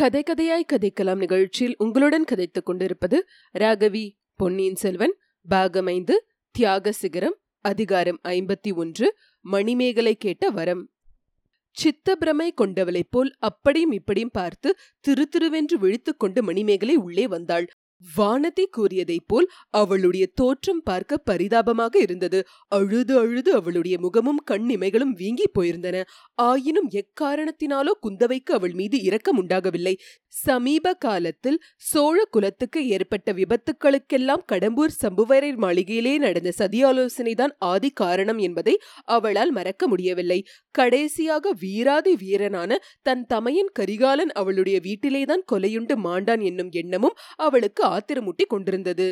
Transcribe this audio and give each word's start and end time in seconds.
கதை 0.00 0.22
கதையாய் 0.22 0.66
கதைக்கலாம் 0.72 1.16
நிகழ்ச்சியில் 1.16 1.74
உங்களுடன் 1.78 2.24
கதைத்துக் 2.24 2.66
கொண்டிருப்பது 2.66 3.28
ராகவி 3.58 4.10
பொன்னியின் 4.34 4.74
செல்வன் 4.74 5.14
பாகமைந்து 5.48 6.12
தியாக 6.50 6.92
சிகரம் 6.92 7.36
அதிகாரம் 7.60 8.20
ஐம்பத்தி 8.28 8.74
ஒன்று 8.74 9.16
மணிமேகலை 9.40 10.14
கேட்ட 10.14 10.50
வரம். 10.50 10.90
சித்தபிரமை 11.76 12.50
கொண்டவளைப் 12.54 13.10
போல் 13.10 13.34
அப்படியும் 13.38 13.92
இப்படியும் 13.92 14.30
பார்த்து 14.32 14.76
திரு 15.00 15.28
திருவென்று 15.32 15.74
விழித்துக் 15.74 16.18
கொண்டு 16.18 16.42
மணிமேகலை 16.42 16.96
உள்ளே 16.96 17.26
வந்தாள். 17.26 17.68
வானதி 18.02 18.64
கூறியதைப் 18.70 19.26
போல் 19.26 19.46
அவளுடைய 19.70 20.24
தோற்றம் 20.34 20.82
பார்க்க 20.82 21.16
பரிதாபமாக 21.16 21.94
இருந்தது. 21.98 22.38
அழுது 22.68 23.18
அழுது 23.18 23.54
அவளுடைய 23.54 23.98
முகமும் 23.98 24.40
கண்ணிமைகளும் 24.50 25.12
வீங்கி 25.12 25.46
போயிருந்தன. 25.58 25.96
ஆயினும் 26.34 26.88
எக்காரணத்தினாலோ 26.92 27.92
குந்தவைக்கு 28.02 28.52
அவள் 28.52 28.72
மீது 28.72 29.00
இரக்கம் 29.00 29.36
உண்டாகவில்லை. 29.36 29.94
சமீப 30.28 30.94
காலத்தில் 30.94 31.58
சோழ 31.76 32.16
குலத்துக்கு 32.30 32.88
ஏற்பட்ட 32.88 33.32
விபத்துக்களுக்கெல்லாம் 33.32 34.44
கடம்பூர் 34.52 34.96
சம்புவரையர் 35.02 35.60
மாளிகையிலே 35.60 36.14
நடந்த 36.18 36.52
சதியாலோசனைதான் 36.58 37.54
ஆதி 37.58 37.90
காரணம் 37.90 38.38
என்பதை 38.38 38.74
அவளால் 39.04 39.50
மறக்க 39.50 39.88
முடியவில்லை. 39.88 40.40
கடைசியாக 40.74 41.52
வீராதி 41.60 42.14
வீரனான 42.16 42.78
தன் 43.02 43.26
தமையன் 43.26 43.72
கரிகாலன் 43.72 44.32
அவளுடைய 44.32 44.80
வீட்டிலேதான் 44.82 45.46
கொலையுண்டு 45.52 45.94
மாண்டான் 46.04 46.42
என்னும் 46.42 46.70
எண்ணமும் 46.72 47.18
அவளுக்கு 47.36 47.82
ஆத்திரமூட்டி 47.96 48.46
கொண்டிருந்தது. 48.46 49.08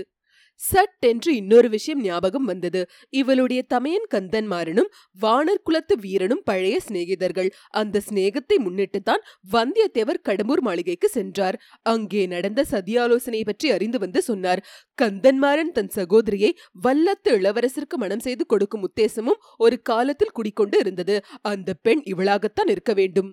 சட்டென்று 0.61 1.31
இன்னொரு 1.37 1.69
விஷயம் 1.69 2.01
ஞாபகம் 2.01 2.45
வந்தது. 2.45 2.81
இவளுடைய 3.11 3.61
தமையன் 3.69 4.09
கந்தன்மாறனும் 4.15 4.89
வானர் 5.21 5.63
குலத்து 5.63 5.95
வீரனும் 6.01 6.43
பழைய 6.45 6.77
சிநேகிதர்கள். 6.87 7.51
அந்த 7.81 8.03
சிநேகத்தை 8.09 8.57
முன்னிட்டுத்தான் 8.65 9.23
வந்தியத்தேவர் 9.53 10.21
கடம்பூர் 10.29 10.63
மாளிகைக்கு 10.69 11.09
சென்றார். 11.09 11.59
அங்கே 11.83 12.25
நடந்த 12.27 12.67
சதியாலோசனை 12.71 13.43
பற்றி 13.45 13.69
அறிந்து 13.71 13.99
வந்து 13.99 14.23
சொன்னார். 14.23 14.65
கந்தன்மாறன் 14.99 15.75
தன் 15.79 15.95
சகோதரியை 15.99 16.53
வல்லத்து 16.85 17.33
இளவரசருக்கு 17.39 17.99
மனம் 17.99 18.25
செய்து 18.29 18.47
கொடுக்கும் 18.47 18.87
உத்தேசமும் 18.89 19.43
ஒரு 19.59 19.79
காலத்தில் 19.83 20.37
குடிக்கொண்டு 20.39 20.79
இருந்தது. 20.79 21.19
அந்த 21.53 21.73
பெண் 21.83 22.03
இவளாகத்தான் 22.15 22.73
இருக்க 22.77 22.95
வேண்டும். 22.95 23.31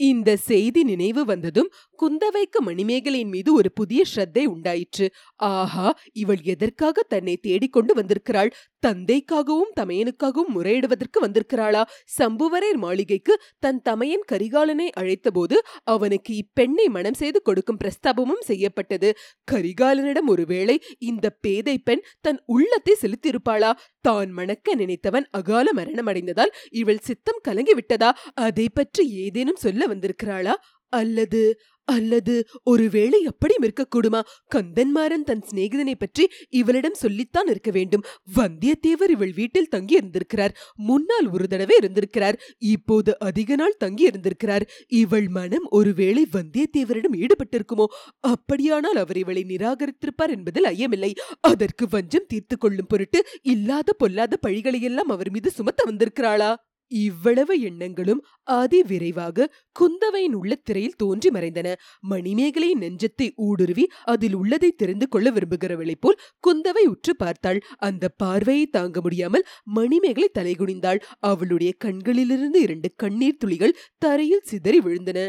இந்த 0.00 0.30
செய்தி 0.46 0.80
நினைவு 0.84 1.22
வந்ததும் 1.24 1.68
குந்தவைக்கு 2.02 2.58
மணிமேகலையின் 2.66 3.32
மீது 3.34 3.50
ஒரு 3.54 3.70
புதிய 3.72 4.00
ஸ்ரத்தை 4.12 4.44
உண்டாயிற்று. 4.44 5.06
ஆஹா 5.40 5.88
இவள் 6.22 6.42
எதற்காக 6.44 7.04
தன்னை 7.12 7.34
தேடிக்கொண்டு 7.36 7.92
வந்திருக்கிறாள்? 7.94 8.50
தந்தைக்காகவும் 8.82 9.72
தமையனுக்காகவும் 9.80 10.54
முறையிடுவதற்கு 10.56 11.18
வந்திருக்கிறாளா? 11.24 11.82
சம்புவரையர் 12.18 12.80
மாளிகைக்கு 12.84 13.34
தன் 13.58 13.80
தமையன் 13.82 14.26
கரிகாலனை 14.32 14.88
அழைத்தபோது 15.00 15.56
அவனுக்கு 15.94 16.32
இப்பெண்ணை 16.42 16.86
மனம் 16.88 17.18
செய்து 17.22 17.40
கொடுக்கும் 17.42 17.80
பிரஸ்தாபமும் 17.82 18.44
செய்யப்பட்டது. 18.50 19.10
கரிகாலனிடம் 19.52 20.30
ஒருவேளை 20.34 20.76
இந்த 21.10 21.26
பேதை 21.44 21.76
பெண் 21.88 22.04
தன் 22.20 22.40
உள்ளத்தை 22.46 22.96
செலுத்தியிருப்பாளா? 23.02 23.72
தான் 24.00 24.32
மணக்க 24.38 24.74
நினைத்தவன் 24.74 25.28
அகால 25.30 25.66
மரணமடைந்ததால் 25.76 26.54
இவள் 26.80 27.04
சித்தம் 27.08 27.42
கலங்கி 27.42 27.74
விட்டதா 27.74 28.10
அதை 28.46 28.66
பற்றி 28.70 29.04
ஏதேனும் 29.24 29.62
சொல்ல 29.64 29.86
வந்திருக்கிறாளா? 29.86 30.54
அல்லது 30.92 31.40
அல்லது 31.84 32.34
ஒருவேளை 32.64 33.24
அப்படியும் 33.24 33.64
இருக்கக்கூடுமா? 33.64 34.20
கந்தன்மாறன் 34.54 35.24
தன் 35.24 35.44
சிநேகிதனை 35.50 35.94
பற்றி 35.98 36.30
இவளிடம் 36.50 36.94
சொல்லித்தான் 36.94 37.46
இருக்க 37.46 37.70
வேண்டும். 37.70 38.04
வந்தியத்தேவர் 38.36 39.10
இவள் 39.10 39.32
வீட்டில் 39.32 39.68
தங்கி 39.68 39.94
இருந்திருக்கிறார் 39.94 40.56
முன்னால் 40.74 41.28
ஒரு 41.30 41.48
தடவை 41.48 41.76
இருந்திருக்கிறார். 41.78 42.38
இப்போது 42.58 43.18
அதிக 43.18 43.54
நாள் 43.54 43.76
தங்கி 43.76 44.04
இருந்திருக்கிறார் 44.04 44.66
இவள் 44.88 45.28
மனம் 45.28 45.66
ஒருவேளை 45.70 46.26
வந்தியத்தேவரிடம் 46.32 47.18
ஈடுபட்டிருக்குமோ? 47.22 47.86
அப்படியானால் 48.20 48.96
அவர் 48.96 49.16
இவளை 49.16 49.44
நிராகரித்திருப்பார் 49.48 50.34
என்பதில் 50.36 50.64
ஐயமில்லை. 50.64 51.12
அதற்கு 51.40 51.88
வஞ்சம் 51.88 52.28
தீர்த்து 52.28 52.58
கொள்ளும் 52.58 52.86
பொருட்டு 52.86 53.26
இல்லாத 53.42 53.92
பொல்லாத 53.92 54.38
பழிகளையெல்லாம் 54.46 55.12
அவர் 55.16 55.30
மீது 55.30 55.50
சுமத்த 55.50 55.82
வந்திருக்கிறாளா? 55.86 56.54
இவ்வளவு 57.02 57.54
எண்ணங்களும் 57.60 58.20
அதி 58.58 58.80
விரைவாக 58.82 59.48
குந்தவையின் 59.76 60.36
உள்ள 60.40 60.52
திரையில் 60.62 60.96
தோன்றி 60.96 61.30
மறைந்தன. 61.30 61.68
மணிமேகலை 62.04 62.70
நெஞ்சத்தை 62.80 63.28
ஊடுருவி 63.46 63.84
அதில் 64.04 64.34
உள்ளதை 64.34 64.70
தெரிந்து 64.72 65.08
கொள்ள 65.08 65.30
விரும்புகிறவளை 65.30 65.96
போல் 66.00 66.20
குந்தவை 66.46 66.84
உற்று 66.84 67.14
பார்த்தாள். 67.16 67.60
அந்த 67.78 68.04
பார்வையை 68.08 68.66
தாங்க 68.66 69.00
முடியாமல் 69.00 69.46
மணிமேகலை 69.74 70.28
தலைகுனிந்தாள். 70.38 71.02
அவளுடைய 71.18 71.72
கண்களிலிருந்து 71.78 72.60
இரண்டு 72.60 72.90
கண்ணீர் 72.96 73.36
துளிகள் 73.38 73.78
தரையில் 73.98 74.46
சிதறி 74.46 74.80
விழுந்தன. 74.80 75.20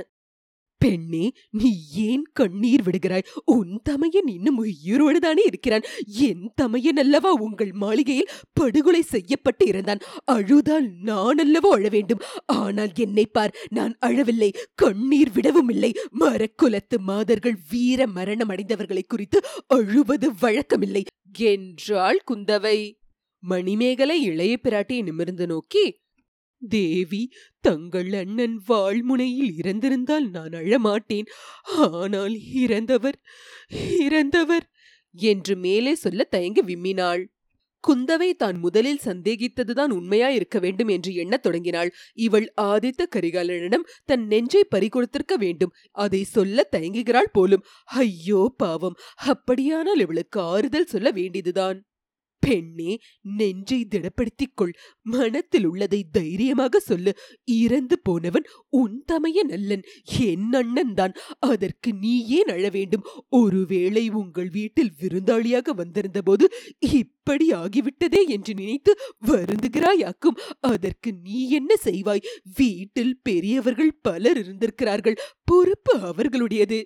பெண்ணே 0.85 1.31
நீ 1.49 1.69
ஏன் 1.93 2.25
கண்ணீர் 2.33 2.83
விடுகிறாய்? 2.83 3.25
உன் 3.45 3.81
தமையன் 3.83 4.27
இன்னும் 4.27 4.59
உயிரோடுதானே 4.63 5.43
இருக்கிறான். 5.45 5.85
என் 6.05 6.51
தமையன் 6.55 6.97
அல்லவா 6.97 7.31
உங்கள் 7.31 7.71
மாளிகையில் 7.71 8.31
படுகொலை 8.53 9.01
செய்யப்பட்டு 9.01 9.65
இருந்தான். 9.67 10.03
அழுதால் 10.25 10.87
நான் 11.01 11.37
அல்லவோ 11.37 11.69
அழ 11.69 11.89
வேண்டும்? 11.89 12.21
ஆனால் 12.45 12.93
என்னை 12.95 13.25
பார் 13.25 13.55
நான் 13.69 13.95
அழவில்லை. 13.99 14.51
கண்ணீர் 14.75 15.31
விடவும் 15.31 15.69
இல்லை. 15.69 15.91
மரக்குலத்து 16.19 16.99
மாதர்கள் 16.99 17.57
வீர 17.69 18.07
மரணம் 18.07 18.49
அடைந்தவர்களை 18.49 19.03
குறித்து 19.07 19.41
அழுவது 19.67 20.29
வழக்கமில்லை. 20.41 21.03
என்றாள் 21.37 22.21
குந்தவை. 22.31 22.77
மணிமேகலை 23.43 24.21
இளைய 24.21 24.57
பிராட்டியை 24.63 25.03
நிமிர்ந்து 25.03 25.47
நோக்கி 25.47 25.85
தேவி 26.61 27.23
தங்கள் 27.59 28.13
அண்ணன் 28.13 28.57
வாழ்முனையில் 28.67 29.51
இறந்திருந்தால் 29.63 30.27
நான் 30.29 30.51
அழமாட்டேன். 30.51 31.27
ஆனால் 31.77 32.35
இறந்தவர் 32.53 33.19
இறந்தவர் 33.99 34.65
என்று 35.15 35.55
மேலே 35.55 35.95
சொல்ல 35.95 36.23
தயங்கி 36.23 36.61
விம்மினாள். 36.61 37.23
குந்தவை 37.83 38.29
தான் 38.33 38.57
முதலில் 38.59 39.03
சந்தேகித்ததுதான் 39.05 39.91
உண்மையா 39.91 40.29
இருக்க 40.29 40.59
வேண்டும் 40.59 40.87
என்று 40.87 41.13
எண்ணத் 41.13 41.43
தொடங்கினாள். 41.43 41.91
இவள் 42.13 42.53
ஆதித்த 42.61 43.03
கரிகாலனிடம் 43.15 43.87
தன் 44.05 44.25
நெஞ்சை 44.27 44.63
பறிகொடுத்திருக்க 44.75 45.35
வேண்டும். 45.37 45.73
அதை 45.91 46.23
சொல்ல 46.23 46.67
தயங்குகிறாள் 46.71 47.33
போலும். 47.33 47.65
ஐயோ 47.83 48.53
பாவம். 48.57 48.97
அப்படியானால் 49.15 49.99
இவளுக்கு 49.99 50.41
ஆறுதல் 50.41 50.85
சொல்ல 50.85 51.11
வேண்டியதுதான். 51.11 51.79
பெண்ணே 52.45 52.93
நெஞ்சை 53.37 53.79
திடப்படுத்திக் 53.89 54.55
கொள் 54.55 54.73
மனத்தில் 55.03 55.65
உள்ளதை 55.65 56.01
தைரியமாக 56.11 56.79
சொல்லு. 56.79 57.11
இறந்து 57.45 57.95
போனவன் 57.99 58.45
உன் 58.69 58.97
தமையன் 59.05 59.51
அல்லன் 59.57 59.83
என் 60.29 60.53
அண்ணன் 60.53 60.93
தான். 60.93 61.13
அதற்கு 61.39 61.89
நீ 61.93 62.13
ஏன் 62.37 62.51
அழ 62.55 62.63
வேண்டும்? 62.69 63.05
ஒருவேளை 63.29 64.03
உங்கள் 64.21 64.49
வீட்டில் 64.49 64.93
விருந்தாளியாக 65.01 65.75
வந்திருந்த 65.75 66.21
போது 66.21 66.47
இப்படி 66.93 67.47
ஆகிவிட்டதே 67.51 68.21
என்று 68.27 68.53
நினைத்து 68.53 68.93
வருந்துகிறாயாக்கும். 69.27 70.39
அதற்கு 70.59 71.11
நீ 71.23 71.39
என்ன 71.49 71.73
செய்வாய்? 71.83 72.25
வீட்டில் 72.55 73.15
பெரியவர்கள் 73.23 73.93
பலர் 74.01 74.37
இருந்திருக்கிறார்கள். 74.37 75.17
பொறுப்பு 75.43 75.93
அவர்களுடையது. 76.11 76.79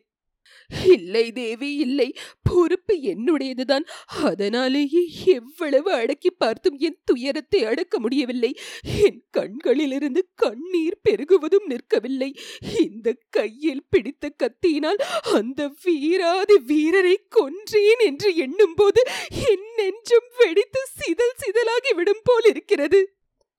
இல்லை 0.86 1.32
தேவி 1.32 1.76
இல்லை. 1.76 2.16
பொறுப்பு 2.44 2.96
என்னுடையதுதான். 2.96 3.86
அதனாலேயே 4.24 5.04
எவ்வளவு 5.26 5.92
அடக்கி 5.92 6.32
பார்த்தும் 6.32 6.78
என் 6.78 7.00
துயரத்தை 7.06 7.64
அடக்க 7.64 8.00
முடியவில்லை. 8.00 8.58
என் 9.04 9.24
கண்களிலிருந்து 9.32 10.30
கண்ணீர் 10.36 11.02
பெருகுவதும் 11.10 11.68
நிற்கவில்லை. 11.68 12.36
இந்த 12.80 13.18
கையில் 13.30 13.86
பிடித்த 13.90 14.30
கத்தியினால் 14.30 15.02
அந்த 15.34 15.72
வீராதி 15.84 16.58
வீரரை 16.58 17.16
கொன்றேன் 17.30 18.04
என்று 18.06 18.36
எண்ணும்போது 18.36 19.04
என் 19.50 19.68
நெஞ்சம் 19.76 20.30
வெடித்து 20.38 20.82
சிதல் 20.98 21.40
சிதலாகி 21.42 21.96
விடும் 21.96 22.24
போல் 22.24 22.44
இருக்கிறது. 22.44 23.14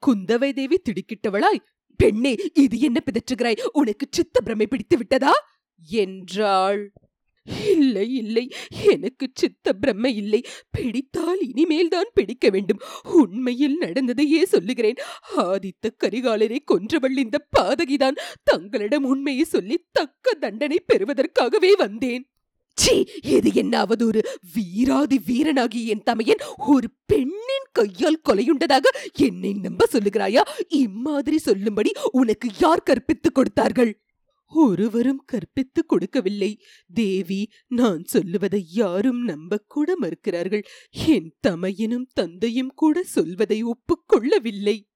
குந்தவை 0.07 0.53
தேவி 0.53 0.81
திடுக்கிட்டவளாய் 0.83 1.65
பெண்ணே 1.97 2.37
இது 2.55 2.79
என்ன 2.79 3.03
பிதற்றுகிறாய்? 3.05 3.63
உனக்கு 3.73 4.07
சித்த 4.11 4.41
பிரமை 4.41 4.67
பிடித்து 4.67 4.97
விட்டதா? 4.97 5.33
என்றாள். 5.89 6.93
இல்லை 7.71 8.15
இல்லை. 8.15 8.53
எனக்கு 8.91 9.29
சித்த 9.35 9.73
பிரம்ம 9.73 10.09
இல்லை. 10.09 10.45
பிடித்தால் 10.71 11.41
இனிமேல் 11.41 11.89
தான் 11.89 12.11
பிடிக்க 12.15 12.51
வேண்டும். 12.51 12.81
உண்மையில் 13.03 13.81
நடந்ததையே 13.81 14.43
சொல்லுகிறேன். 14.43 14.95
ஆதித்த 15.37 15.91
கரிகாலரை 16.05 16.59
கொன்றவள் 16.65 17.17
இந்த 17.17 17.47
பாதகிதான். 17.59 18.17
தங்களிடம் 18.43 19.05
உண்மையை 19.05 19.45
சொல்லி 19.45 19.85
தக்க 19.93 20.35
தண்டனை 20.35 20.85
பெறுவதற்காகவே 20.93 21.73
வந்தேன். 21.77 22.25
சீ 22.75 23.05
இது 23.23 23.51
என்ன 23.55 23.83
அவதூறு? 23.83 24.23
வீராதி 24.55 25.21
வீரனாகி 25.27 25.85
என் 25.85 26.03
தமையன் 26.03 26.39
ஒரு 26.57 26.89
பெண்ணின் 27.07 27.67
கையால் 27.73 28.21
கொலையுண்டதாக 28.29 28.85
என்னை 29.13 29.53
நம்ப 29.53 29.89
சொல்லுகிறாயா? 29.93 30.41
இம்மாதிரி 30.69 31.39
சொல்லும்படி 31.39 31.93
உனக்கு 32.13 32.49
யார் 32.61 32.83
கற்பித்துக் 32.83 33.35
கொடுத்தார்கள்? 33.35 34.01
ஒருவரும் 34.51 35.25
கற்பித்துக் 35.25 35.89
கொடுக்கவில்லை. 35.89 36.63
தேவி 36.95 37.51
நான் 37.67 38.05
சொல்லுவதை 38.05 38.65
யாரும் 38.73 39.29
நம்பக்கூட 39.29 39.95
மறுக்கிறார்கள். 40.01 40.63
என் 41.07 41.35
தமையனும் 41.49 42.07
தந்தையும் 42.13 42.73
கூட 42.75 43.03
சொல்வதை 43.03 43.65
ஒப்புக்கொள்ளவில்லை 43.65 44.89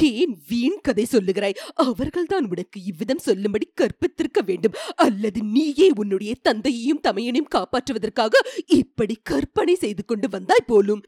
ஏன் 0.00 0.42
வீண் 0.48 0.80
கதை 0.82 1.06
சொல்லுகிறாய்? 1.12 1.54
அவர்கள்தான் 1.74 2.48
உனக்கு 2.48 2.82
இவ்விதம் 2.82 3.18
சொல்லும்படி 3.18 3.72
கற்பித்திருக்க 3.80 4.44
வேண்டும். 4.46 4.72
அல்லது 4.96 5.42
நீயே 5.42 5.92
உன்னுடைய 5.94 6.34
தந்தையையும் 6.42 7.00
தமையனையும் 7.02 7.52
காப்பாற்றுவதற்காக 7.54 8.30
இப்படி 8.66 9.18
கற்பனை 9.22 9.74
செய்து 9.74 10.04
கொண்டு 10.04 10.28
வந்தாய் 10.28 10.64
போலும். 10.66 11.02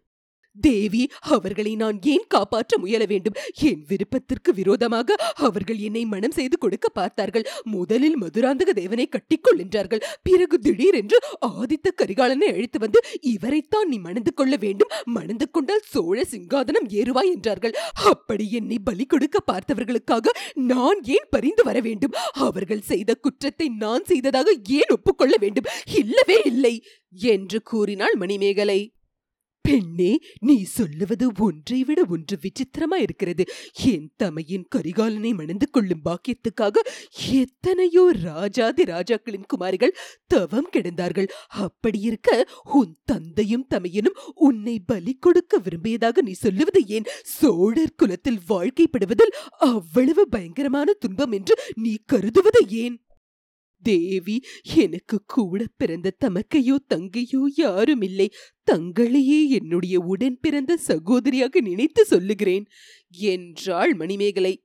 தேவி 0.60 1.02
அவர்களை 1.34 1.72
நான் 1.74 1.98
ஏன் 2.04 2.26
காப்பாற்ற 2.28 2.78
முயல 2.78 3.02
வேண்டும்? 3.04 3.36
என் 3.60 3.82
விருப்பத்திற்கு 3.88 4.50
விரோதமாக 4.52 5.16
அவர்கள் 5.40 5.78
என்னை 5.78 6.04
மனம் 6.06 6.36
செய்து 6.38 6.56
கொடுக்க 6.58 6.88
பார்த்தார்கள். 6.90 7.46
முதலில் 7.64 8.18
மதுராந்தக 8.22 8.70
தேவனை 8.72 9.06
கட்டிக்கொள் 9.08 9.58
என்றார்கள் 9.58 10.04
பிறகு 10.22 10.58
திடீரென்று 10.58 11.18
ஆதித்த 11.52 11.88
கரிகாலனை 11.92 12.48
அழைத்து 12.52 12.78
வந்து 12.78 13.00
இவரைத்தான் 13.34 13.88
நீ 13.88 13.98
மணந்து 13.98 14.34
கொள்ள 14.34 14.54
வேண்டும். 14.56 14.92
மணந்து 15.10 15.48
கொண்டால் 15.50 15.86
சோழ 15.92 16.18
சிங்காதனம் 16.24 16.88
ஏறுவாய் 16.92 17.32
என்றார்கள். 17.34 17.76
அப்படி 18.12 18.46
என்னை 18.52 18.78
பலி 18.80 19.06
கொடுக்க 19.06 19.38
பார்த்தவர்களுக்காக 19.46 20.26
நான் 20.70 21.00
ஏன் 21.16 21.28
பரிந்து 21.30 21.64
வர 21.64 21.78
வேண்டும்? 21.80 22.16
அவர்கள் 22.46 22.86
செய்த 22.90 23.10
குற்றத்தை 23.14 23.68
நான் 23.84 24.04
செய்ததாக 24.04 24.48
ஏன் 24.78 24.94
ஒப்புக்கொள்ள 24.96 25.34
வேண்டும்? 25.40 25.68
இல்லவே 25.94 26.38
இல்லை! 26.44 26.74
என்று 27.30 27.58
கூறினாள் 27.62 28.16
மணிமேகலை. 28.16 28.80
பெண்ணே 29.62 30.18
நீ 30.40 30.64
சொல்லுவது 30.64 31.32
ஒன்றை 31.38 31.84
விட 31.84 32.04
ஒன்று 32.08 32.38
விசித்திரமா 32.42 32.94
இருக்கிறது. 32.94 33.44
என் 33.84 34.10
தமையின் 34.16 34.66
கரிகாலனை 34.76 35.34
மணந்து 35.34 35.70
கொள்ளும் 35.70 36.02
பாக்கியத்துக்காக 36.04 36.76
எத்தனையோ 37.30 38.12
ராஜாதி 38.22 38.84
ராஜாக்களின் 38.84 39.46
குமாரிகள் 39.46 39.96
தவம் 40.26 40.68
கிடந்தார்கள். 40.72 41.28
அப்படியிருக்க 41.48 42.48
உன் 42.64 42.96
தந்தையும் 43.04 43.66
தமையனும் 43.74 44.18
உன்னை 44.34 44.78
பலி 44.80 45.16
கொடுக்க 45.20 45.58
விரும்பியதாக 45.58 46.22
நீ 46.22 46.32
சொல்லுவது 46.32 46.86
ஏன்? 46.86 47.04
சோழர் 47.22 47.96
குலத்தில் 47.96 48.40
வாழ்க்கைப்படுவதில் 48.48 49.36
அவ்வளவு 49.50 50.28
பயங்கரமான 50.28 50.92
துன்பம் 50.92 51.32
என்று 51.32 51.56
நீ 51.74 51.98
கருதுவது 52.06 52.68
ஏன்? 52.68 52.98
தேவி 53.82 54.42
எனக்கு 54.74 55.22
கூட 55.26 55.64
பிறந்த 55.76 56.16
தமக்கையோ 56.24 56.76
தங்கையோ 56.94 57.42
யாரும் 57.56 58.00
இல்லை 58.00 58.30
தங்களையே 58.70 59.48
என்னுடைய 59.48 60.00
உடன் 60.00 60.38
பிறந்த 60.40 60.76
சகோதரியாக 60.76 61.60
நினைத்து 61.60 62.04
சொல்லுகிறேன். 62.04 62.66
என்றாள் 63.10 63.94
மணிமேகலை 63.94 64.62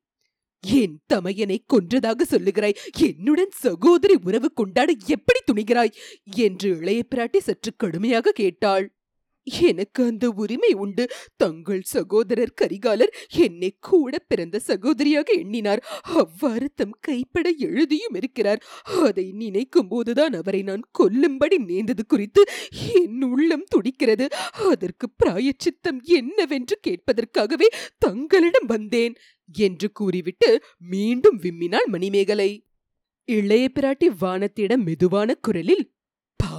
என் 0.63 0.99
தமையனை 1.13 1.57
கொன்றதாக 1.73 2.21
சொல்லுகிறாய். 2.29 2.77
என்னுடன் 2.99 3.51
சகோதரி 3.51 4.15
உறவு 4.23 4.53
கொண்டாட 4.53 4.93
எப்படி 5.05 5.39
துணிகிறாய்? 5.45 5.93
என்று 6.23 6.77
இளைய 6.77 7.03
பிராட்டி 7.15 7.37
சற்று 7.37 7.73
கடுமையாக 7.75 8.31
கேட்டாள். 8.31 8.94
எனக்கு 9.45 10.05
அந்த 10.05 10.29
உரிமை 10.29 10.73
உண்டு. 10.73 11.09
தங்கள் 11.37 11.81
சகோதரர் 11.81 12.53
கரிகாலர் 12.61 13.13
என்னை 13.29 13.75
கூட 13.79 14.19
பிறந்த 14.19 14.59
சகோதரியாக 14.67 15.29
எண்ணினார். 15.37 15.83
அவ்வாறு 16.01 16.71
தம் 16.75 16.95
கைப்பட 16.99 17.49
எழுதியும் 17.49 18.13
இருக்கிறார். 18.13 18.63
அதை 19.03 19.31
நினைக்கும் 19.31 19.87
போதுதான் 19.87 20.33
அவரை 20.33 20.61
நான் 20.61 20.81
கொல்லும்படி 20.99 21.57
நேர்ந்தது 21.57 22.05
குறித்து 22.05 22.43
என் 22.93 23.21
உள்ளம் 23.21 23.65
துடிக்கிறது. 23.69 24.27
அதற்கு 24.71 25.09
பிராயச்சித்தம் 25.09 26.01
என்னவென்று 26.03 26.79
கேட்பதற்காகவே 26.87 27.65
தங்களிடம் 27.97 28.65
வந்தேன் 28.65 29.15
என்று 29.53 29.91
கூறிவிட்டு 29.91 30.63
மீண்டும் 30.77 31.39
விம்மினாள் 31.41 31.85
மணிமேகலை. 31.85 32.65
இளைய 33.25 33.69
பிராட்டி 33.75 34.07
வானத்திடம் 34.21 34.83
மெதுவான 34.83 35.35
குரலில் 35.35 35.94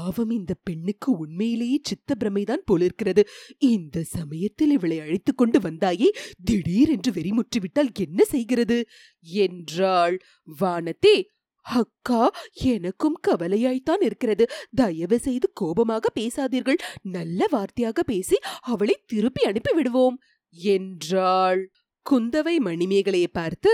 பாவம் 0.06 0.30
இந்த 0.30 0.54
பெண்ணுக்கு 0.62 1.12
உண்மையிலேயே 1.12 1.78
சித்த 1.82 2.14
பிரமைதான் 2.18 2.64
போலிருக்கிறது. 2.64 3.28
இந்த 3.58 4.02
சமயத்தில் 4.02 4.70
இவளை 4.70 5.00
அழைத்துக் 5.00 5.36
கொண்டு 5.36 5.58
வந்தாயே 5.58 6.08
திடீரென்று 6.44 7.12
வெறிமுற்றி 7.12 7.60
விட்டால் 7.60 7.90
என்ன 7.98 8.24
செய்கிறது? 8.24 8.86
என்றாள் 9.20 10.18
வானத்தே. 10.60 11.16
அக்கா 11.62 12.30
எனக்கும் 12.52 13.16
கவலையாய்த்தான் 13.28 14.02
இருக்கிறது. 14.02 14.46
தயவு 14.74 15.18
செய்து 15.18 15.50
கோபமாக 15.54 16.08
பேசாதீர்கள். 16.20 16.78
நல்ல 17.02 17.48
வார்த்தையாக 17.52 18.00
பேசி 18.06 18.38
அவளை 18.60 19.02
திருப்பி 19.06 19.42
அனுப்பி 19.42 19.74
விடுவோம் 19.74 20.18
என்றாள். 20.50 21.70
குந்தவை 22.06 22.56
மணிமேகலையை 22.64 23.26
பார்த்து 23.32 23.72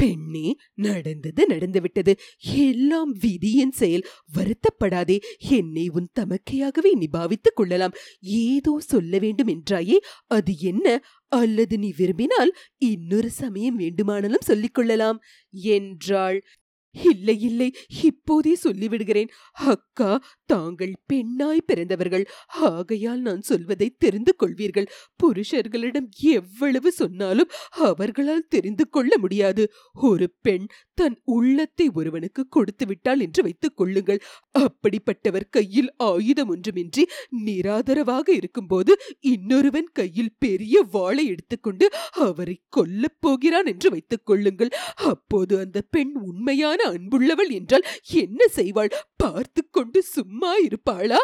பெண்ணே 0.00 0.56
நடந்தது 0.74 1.46
நடந்துவிட்டது. 1.46 2.16
எல்லாம் 2.54 3.12
விதியின் 3.12 3.72
செயல். 3.72 4.06
வருத்தப்படாதே. 4.38 5.18
என்னை 5.50 5.88
உன் 5.88 6.08
தமக்கையாகவே 6.20 6.90
நிபாவித்துக் 6.94 7.54
கொள்ளலாம். 7.54 7.92
ஏதோ 8.20 8.78
சொல்ல 8.78 9.18
வேண்டும் 9.18 9.48
என்றாயே. 9.48 9.96
அது 10.26 10.58
என்ன? 10.58 11.04
அல்லது 11.28 11.78
நீ 11.78 11.92
விரும்பினால் 11.96 12.56
இன்னொரு 12.78 13.30
சமயம் 13.30 13.76
வேண்டுமானாலும் 13.76 14.46
சொல்லிக் 14.50 14.74
கொள்ளலாம். 14.74 15.20
என்றாள். 15.50 16.44
இல்லை 16.92 17.40
இல்லை 17.40 17.68
இப்போதே 18.02 18.56
சொல்லிவிடுகிறேன். 18.64 19.30
அக்கா 19.52 20.22
தாங்கள் 20.46 20.94
பெண்ணாய் 21.06 21.66
பிறந்தவர்கள். 21.66 22.24
ஆகையால் 22.48 23.20
நான் 23.20 23.40
சொல்வதை 23.40 23.88
தெரிந்து 23.98 24.34
கொள்வீர்கள். 24.38 24.88
புருஷர்களிடம் 25.22 26.08
எவ்வளவு 26.18 26.92
சொன்னாலும் 26.92 27.50
அவர்களால் 27.70 28.48
தெரிந்து 28.48 28.88
கொள்ள 28.88 29.18
முடியாது. 29.18 29.64
ஒரு 29.92 30.28
பெண் 30.42 30.66
தன் 30.94 31.18
உள்ளத்தை 31.24 31.90
ஒருவனுக்கு 31.94 32.48
கொடுத்து 32.48 32.86
விட்டாள் 32.86 33.20
என்று 33.20 33.42
வைத்துக் 33.42 33.76
கொள்ளுங்கள். 33.76 34.20
அப்படிப்பட்டவர் 34.58 35.48
கையில் 35.50 35.90
ஆயுதம் 35.96 36.56
ஒன்றுமின்றி 36.56 37.04
நிராதரவாக 37.44 38.28
இருக்கும்போது 38.30 38.92
இன்னொருவன் 39.20 39.90
கையில் 39.92 40.34
பெரிய 40.38 40.82
வாளை 40.90 41.26
எடுத்துக்கொண்டு 41.26 41.88
அவரை 42.10 42.56
கொல்லப் 42.76 43.20
போகிறான் 43.20 43.66
என்று 43.66 43.90
வைத்துக் 43.90 44.26
கொள்ளுங்கள். 44.26 44.72
அப்போது 45.04 45.58
அந்த 45.58 45.80
பெண் 45.90 46.14
உண்மையான 46.22 46.79
அன்புள்ளவள் 46.86 47.50
என்றால் 47.50 47.86
என்ன 48.12 48.46
செய்வாள்? 48.56 48.92
பார்த்து 49.16 49.62
கொண்டு 49.70 50.02
சும்மா 50.02 50.52
இருப்பாளா? 50.58 51.20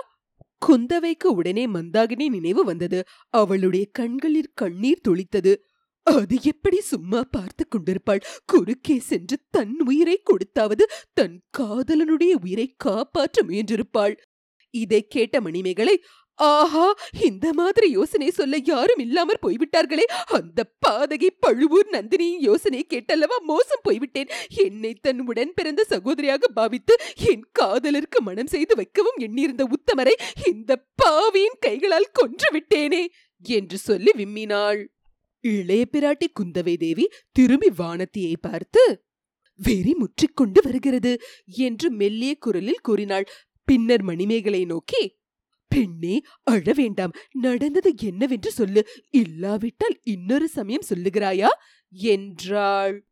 குந்தவைக்கு 0.66 1.28
உடனே 1.30 1.66
மந்தாகினி 1.66 2.26
நினைவு 2.28 2.64
வந்தது. 2.64 3.04
அவளுடைய 3.28 3.86
கண்களில் 3.92 4.54
கண்ணீர் 4.54 5.04
துளித்தது. 5.08 5.54
அது 6.02 6.36
எப்படி 6.42 6.80
சும்மா 6.80 7.24
பார்த்து 7.30 7.68
கொண்டிருப்பாள்? 7.68 8.22
குறுக்கே 8.46 8.98
சென்று 8.98 9.36
தன் 9.50 9.80
உயிரை 9.86 10.22
கொடுத்தாவது 10.22 10.84
தன் 11.12 11.36
காதலனுடைய 11.58 12.32
உயிரை 12.42 12.74
காப்பாற்ற 12.76 13.42
முயன்றிருப்பாள். 13.42 14.16
இதை 14.74 15.06
கேட்ட 15.06 15.40
மணிமேகலை 15.40 16.02
ஆஹா 16.38 16.94
இந்த 17.20 17.52
மாதிரி 17.52 17.90
யோசனை 17.90 18.30
சொல்ல 18.30 18.56
யாரும் 18.64 18.98
இல்லாமற் 18.98 19.42
போய்விட்டார்களே. 19.42 20.04
அந்த 20.24 20.60
பாதகை 20.86 21.30
பழுவூர் 21.40 21.88
நந்தினியின் 21.90 22.42
யோசனை 22.48 22.86
கேட்டல்லவா 22.88 23.38
மோசம் 23.42 23.82
போய்விட்டேன். 23.82 24.30
என்னை 24.64 24.94
தன் 25.00 25.26
உடன் 25.26 25.54
பிறந்த 25.54 25.86
சகோதரியாக 25.90 26.50
பாவித்து 26.54 26.96
என் 27.14 27.44
காதலருக்கு 27.52 28.20
மனம் 28.20 28.46
செய்து 28.46 28.74
வைக்கவும் 28.74 29.18
எண்ணியிருந்த 29.18 29.66
உத்தமரை 29.68 30.14
இந்த 30.46 30.86
பாவியின் 30.94 31.58
கைகளால் 31.60 32.12
கொன்று 32.12 32.50
விட்டேனே 32.52 33.06
என்று 33.42 33.78
சொல்லி 33.78 34.12
விம்மினாள். 34.16 34.84
இளைய 35.40 35.84
பிராட்டி 35.92 36.28
குந்தவை 36.40 36.76
தேவி 36.76 37.04
திரும்பி 37.32 37.70
வானத்தியை 37.78 38.34
பார்த்து 38.40 39.04
வெறி 39.60 39.92
முற்றிக்கொண்டு 39.94 40.60
வருகிறது 40.62 41.12
என்று 41.46 41.90
மெல்லிய 41.90 42.34
குரலில் 42.38 42.82
கூறினாள். 42.82 43.26
பின்னர் 43.64 44.02
மணிமேகலை 44.02 44.64
நோக்கி 44.64 45.02
பெண்ணே 45.68 46.22
அழ 46.42 46.72
வேண்டாம். 46.74 47.12
நடந்தது 47.32 47.94
என்னவென்று 48.02 48.50
சொல்லு. 48.50 48.88
இல்லாவிட்டால் 49.10 49.98
இன்னொரு 50.02 50.48
சமயம் 50.48 50.88
சொல்லுகிறாயா? 50.94 51.48
என்றாள். 51.90 53.04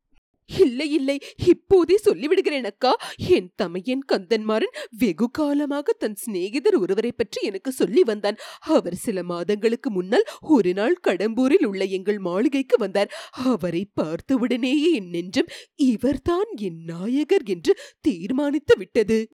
இல்லை 0.46 0.92
இல்லை. 0.92 1.18
இப்போதே 1.46 1.99
சொல்லிவிடுகிறேன் 2.04 2.64
அக்கா. 2.64 2.96
என் 3.16 3.52
தமையன் 3.56 4.04
கந்தன்மாறன் 4.12 4.75
வெகு 4.90 5.30
காலமாக 5.30 5.92
தன் 5.92 6.14
சிநேகிதர் 6.14 6.75
ஒருவரை 6.75 7.12
பற்றி 7.12 7.46
எனக்கு 7.46 7.73
சொல்லி 7.73 8.02
வந்தான். 8.02 8.37
அவர் 8.61 8.94
சில 8.94 9.23
மாதங்களுக்கு 9.23 9.90
முன்னால் 9.90 10.25
ஒரு 10.40 10.75
நாள் 10.75 11.00
கடம்பூரில் 11.06 11.64
உள்ள 11.64 11.84
எங்கள் 11.84 12.18
மாளிகைக்கு 12.18 12.76
வந்தார். 12.78 13.12
அவரை 13.30 13.87
பார்த்தவுடனேயே 13.94 14.92
என் 14.92 15.08
நெஞ்சம் 15.08 15.46
இவர்தான் 15.75 16.50
என் 16.56 16.84
நாயகர் 16.84 17.42
என்று 17.44 17.78
தீர்மானித்து 18.00 18.76
விட்டது. 18.78 19.28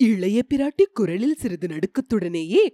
இளைய 0.00 0.44
பிராட்டி 0.54 0.84
குரலில் 0.92 1.36
சிறிது 1.36 1.66
நடுக்கத்துடனேயே 1.66 2.64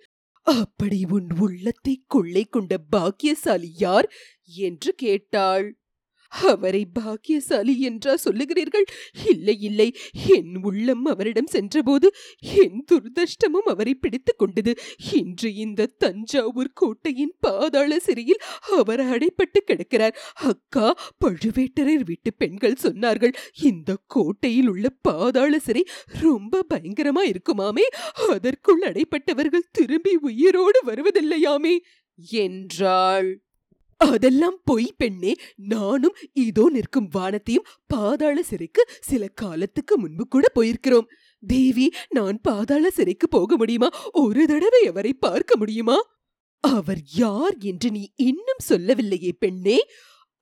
அப்படி 0.47 1.05
உன் 1.09 1.29
உள்ளத்தை 1.39 2.05
கொள்ளை 2.07 2.45
கொண்ட 2.45 2.79
பாக்கியசாலி 2.79 3.71
யார்? 3.77 4.13
என்று 4.57 4.95
கேட்டாள். 4.95 5.67
அவரை 6.43 6.87
பாக்கியசாலி 6.93 7.81
என்றா 7.81 8.17
சொல்லுகிறீர்கள்? 8.25 8.85
இல்லை 9.29 9.61
இல்லை. 9.61 9.97
என் 10.29 10.59
உள்ளம் 10.63 11.05
அவரிடம் 11.05 11.47
சென்றபோது 11.47 12.15
என் 12.39 12.85
துர்தஷ்டமும் 12.93 13.67
அவரை 13.67 13.95
பிடித்துக் 13.95 14.39
கொண்டது. 14.39 14.75
இன்று 15.13 15.55
இந்த 15.55 15.87
தஞ்சாவூர் 15.87 16.71
கோட்டையின் 16.75 17.35
பாதாள 17.41 17.99
சிறையில் 17.99 18.41
அவர் 18.73 19.01
அடைப்பட்டு 19.01 19.59
கிடக்கிறார். 19.65 20.19
அக்கா 20.35 20.97
பழுவேட்டரர் 21.25 22.05
வீட்டு 22.05 22.35
பெண்கள் 22.39 22.77
சொன்னார்கள் 22.83 23.33
இந்த 23.63 23.97
கோட்டையில் 24.07 24.69
உள்ள 24.69 24.89
பாதாள 25.03 25.59
சிறை 25.59 25.85
ரொம்ப 26.07 26.65
பயங்கரமா 26.75 27.21
இருக்குமாமே. 27.21 27.83
அதற்குள் 28.29 28.81
அடைப்பட்டவர்கள் 28.81 29.71
திரும்பி 29.73 30.17
உயிரோடு 30.17 30.81
வருவதில்லையாமே. 30.87 31.79
என்றாள். 32.31 33.41
அதெல்லாம் 33.97 34.61
பொய் 34.65 34.95
பெண்ணே. 34.97 35.37
நானும் 35.57 36.17
இதோ 36.33 36.71
நிற்கும் 36.71 37.09
வானத்தையும் 37.09 37.67
பாதாள 37.87 38.43
சிறைக்கு 38.43 38.89
சில 39.01 39.29
காலத்துக்கு 39.29 39.99
முன்பு 39.99 40.29
கூட 40.29 40.53
போயிருக்கிறோம். 40.55 41.09
தேவி 41.43 41.93
நான் 42.09 42.41
பாதாள 42.41 42.91
சிறைக்கு 42.91 43.29
போக 43.29 43.57
முடியுமா? 43.57 43.89
ஒரு 44.13 44.47
தடவை 44.47 44.87
அவரை 44.87 45.13
பார்க்க 45.15 45.57
முடியுமா? 45.57 45.97
அவர் 46.61 47.01
யார் 47.15 47.57
என்று 47.59 47.91
நீ 47.91 48.13
இன்னும் 48.17 48.59
சொல்லவில்லையே 48.59 49.33
பெண்ணே. 49.39 49.79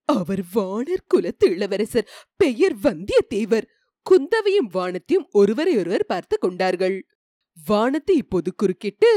அவர் 0.04 0.42
வானர் 0.54 1.06
குலத்து 1.06 1.50
இளவரசர் 1.50 2.10
பெயர் 2.36 2.76
வந்தியத்தேவர். 2.78 3.66
குந்தவையும் 4.02 4.70
வானத்தையும் 4.72 5.28
ஒருவரையொருவர் 5.32 6.06
பார்த்து 6.06 6.38
கொண்டார்கள். 6.38 7.06
வானத்தை 7.66 8.16
இப்போது 8.16 8.54
குறுக்கிட்டு 8.54 9.10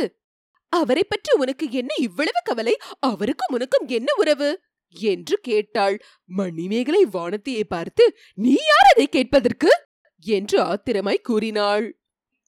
அவரை 0.69 1.03
பற்றி 1.03 1.39
உனக்கு 1.39 1.71
என்ன 1.71 1.93
இவ்வளவு 1.99 2.41
கவலை? 2.43 2.77
அவருக்கும் 2.99 3.53
உனக்கும் 3.53 3.87
என்ன 3.87 4.13
உறவு? 4.17 4.61
என்று 4.95 5.37
கேட்டாள். 5.41 6.03
மணிமேகலை 6.25 7.05
வானத்தையே 7.05 7.63
பார்த்து 7.63 8.17
நீ 8.33 8.49
யார் 8.49 8.91
அதை 8.93 9.07
கேட்பதற்கு? 9.07 9.71
என்று 10.19 10.61
ஆத்திரமாய் 10.61 11.21
கூறினாள். 11.21 11.99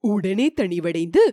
உடனே 0.03 0.53
தனிவடைந்து 0.61 1.23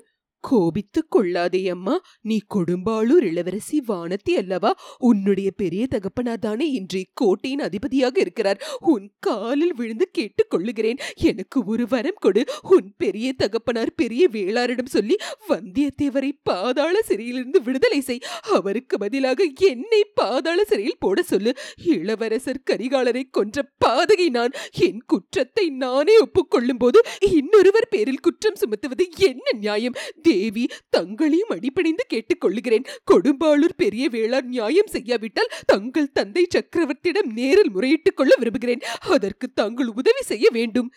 கோபித்துக் 0.49 1.11
கொள்ளாதே 1.11 1.69
அம்மா. 1.69 2.01
நீ 2.21 2.41
கொடும்பாளூர் 2.55 3.23
இளவரசி 3.23 3.83
வானத்தி 3.89 4.31
அல்லவா? 4.37 4.75
உன்னுடைய 4.99 5.51
பெரிய 5.51 5.87
தகப்பனாதானே 5.91 6.61
இன்று 6.61 7.05
கோட்டையின் 7.15 7.61
அதிபதியாக 7.61 8.21
இருக்கிறார். 8.21 8.61
உன் 8.81 9.11
காலில் 9.19 9.75
விழுந்து 9.75 10.09
கேட்டுக் 10.13 10.51
கொள்ளுகிறேன். 10.51 10.97
எனக்கு 11.15 11.65
ஒரு 11.65 11.87
வரம் 11.89 12.21
கொடு. 12.21 12.45
உன் 12.63 12.95
பெரிய 12.97 13.33
தகப்பனார் 13.33 13.95
பெரிய 13.95 14.29
வேளாரிடம் 14.29 14.87
சொல்லி 14.87 15.17
வந்தியத்தேவரை 15.49 16.31
பாதாள 16.43 17.03
சிறையிலிருந்து 17.03 17.63
விடுதலை 17.63 18.01
செய். 18.01 18.19
அவருக்கு 18.43 18.99
பதிலாக 18.99 19.51
என்னை 19.61 20.05
பாதாள 20.15 20.65
சிறையில் 20.65 20.99
போட 20.99 21.23
சொல்லு. 21.23 21.55
இளவரசர் 21.85 22.63
கரிகாலரை 22.71 23.23
கொன்ற 23.31 23.71
பாதகை 23.85 24.29
நான். 24.31 24.51
என் 24.73 25.03
குற்றத்தை 25.07 25.71
நானே 25.71 26.13
ஒப்புக்கொள்ளும் 26.19 26.79
போது 26.79 27.01
இன்னொருவர் 27.21 27.89
பேரில் 27.91 28.21
குற்றம் 28.21 28.55
சுமத்துவது 28.55 29.09
என்ன 29.19 29.51
நியாயம்? 29.53 29.93
தேவி 30.35 30.65
தங்களையும் 30.91 31.53
அடிப்படைந்து 31.57 32.07
கேட்டுக்கொள்ளுகிறேன். 32.15 32.87
கொடும்பாளூர் 33.11 33.77
பெரிய 33.77 34.05
வேளாண் 34.09 34.49
நியாயம் 34.49 34.93
செய்யாவிட்டால் 34.97 35.53
தங்கள் 35.67 36.13
தந்தை 36.13 36.47
சக்கரவர்த்தியிடம் 36.55 37.31
நேரில் 37.35 37.73
முறையிட்டுக் 37.75 38.19
கொள்ள 38.19 38.35
விரும்புகிறேன். 38.39 38.83
அதற்கு 39.09 39.47
தாங்கள் 39.53 39.91
உதவி 40.01 40.23
செய்ய 40.23 40.47
வேண்டும். 40.53 40.89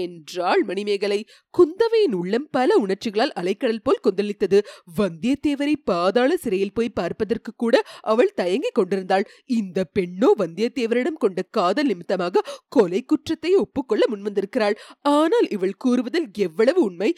என்றாள் 0.00 0.62
மணிமேகலை. 0.62 1.18
குந்தவையின் 1.54 2.14
உள்ளம் 2.14 2.46
பல 2.50 2.76
உணர்ச்சிகளால் 2.76 3.32
அலைக்கடல் 3.40 3.82
போல் 3.82 4.02
கொந்தளித்தது. 4.02 4.58
வந்தியத்தேவரை 4.98 5.74
பாதாள 5.84 6.30
சிறையில் 6.36 6.72
போய் 6.72 6.90
பார்ப்பதற்கு 6.90 7.52
கூட 7.56 7.82
அவள் 8.02 8.32
தயங்கிக் 8.34 8.74
கொண்டிருந்தாள். 8.74 9.26
இந்த 9.46 9.84
பெண்ணோ 9.98 10.30
வந்தியத்தேவரிடம் 10.42 11.20
கொண்ட 11.24 11.42
காதல் 11.50 11.86
நிமித்தமாக 11.86 12.44
கொலை 12.68 13.02
குற்றத்தை 13.04 13.52
ஒப்புக்கொள்ள 13.54 14.02
முன்வந்திருக்கிறாள். 14.10 14.76
ஆனால் 15.16 15.48
இவள் 15.50 15.76
கூறுவதில் 15.76 16.28
எவ்வளவு 16.38 16.82
உண்மை 16.82 17.10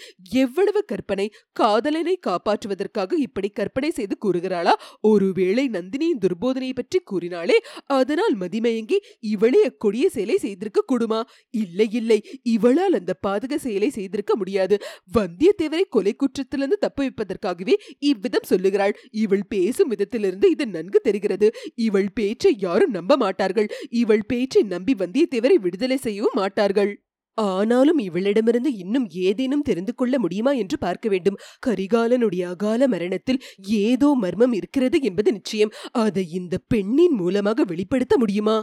எவ்வளவு 0.42 0.84
கற்பனை 0.84 1.26
காதலனை 1.52 2.16
காப்பாற்றுவதற்காக 2.26 3.18
இப்படி 3.18 3.48
கற்பனை 3.48 3.90
செய்து 3.90 4.16
கூறுகிறாளா? 4.24 4.74
ஒருவேளை 5.00 5.64
நந்தினியின் 5.68 6.22
துர்போதனையை 6.24 6.74
பற்றி 6.74 7.00
கூறினாளே 7.04 7.56
அதனால் 7.86 8.34
மதிமயங்கி 8.40 8.98
இவளே 9.20 9.60
அக்கொடிய 9.70 10.06
செயலை 10.06 10.36
செய்திருக்க 10.36 10.80
கூடுமா? 10.92 11.20
இல்லை 11.54 11.88
இல்லை. 11.92 12.18
இவளால் 12.52 12.96
அந்த 12.98 13.12
பாதக 13.26 13.54
செயலை 13.56 13.90
செய்திருக்க 13.90 14.32
முடியாது. 14.36 14.76
வந்தியத்தேவரை 15.14 15.84
கொலை 15.88 16.14
குற்றத்திலிருந்து 16.16 16.78
தப்பு 16.78 17.02
வைப்பதற்காகவே 17.02 17.74
இவ்விதம் 18.10 18.48
சொல்லுகிறாள். 18.52 18.94
இவள் 19.10 19.46
பேசும் 19.48 19.92
விதத்திலிருந்து 19.92 20.48
இது 20.50 20.66
நன்கு 20.66 21.00
தெரிகிறது. 21.00 21.48
இவள் 21.74 22.10
பேச்சை 22.14 22.52
யாரும் 22.58 22.90
நம்ப 22.90 23.16
மாட்டார்கள். 23.16 23.70
இவள் 24.02 24.26
பேச்சை 24.26 24.62
நம்பி 24.74 24.94
வந்தியத்தேவரை 24.94 25.58
விடுதலை 25.60 25.96
செய்யவும் 25.96 26.38
மாட்டார்கள். 26.42 26.92
ஆனாலும் 27.38 27.98
இவளிடமிருந்து 27.98 28.70
இன்னும் 28.76 29.06
ஏதேனும் 29.20 29.62
தெரிந்து 29.62 29.92
கொள்ள 29.94 30.14
முடியுமா 30.18 30.52
என்று 30.52 30.76
பார்க்க 30.78 31.06
வேண்டும். 31.08 31.38
கரிகாலனுடைய 31.66 32.42
அகால 32.48 32.88
மரணத்தில் 32.88 33.42
ஏதோ 33.82 34.08
மர்மம் 34.14 34.52
இருக்கிறது 34.52 34.98
என்பது 35.02 35.32
நிச்சயம். 35.32 35.72
அதை 35.92 36.24
இந்த 36.32 36.54
பெண்ணின் 36.68 37.16
மூலமாக 37.16 37.64
வெளிப்படுத்த 37.64 38.16
முடியுமா? 38.18 38.56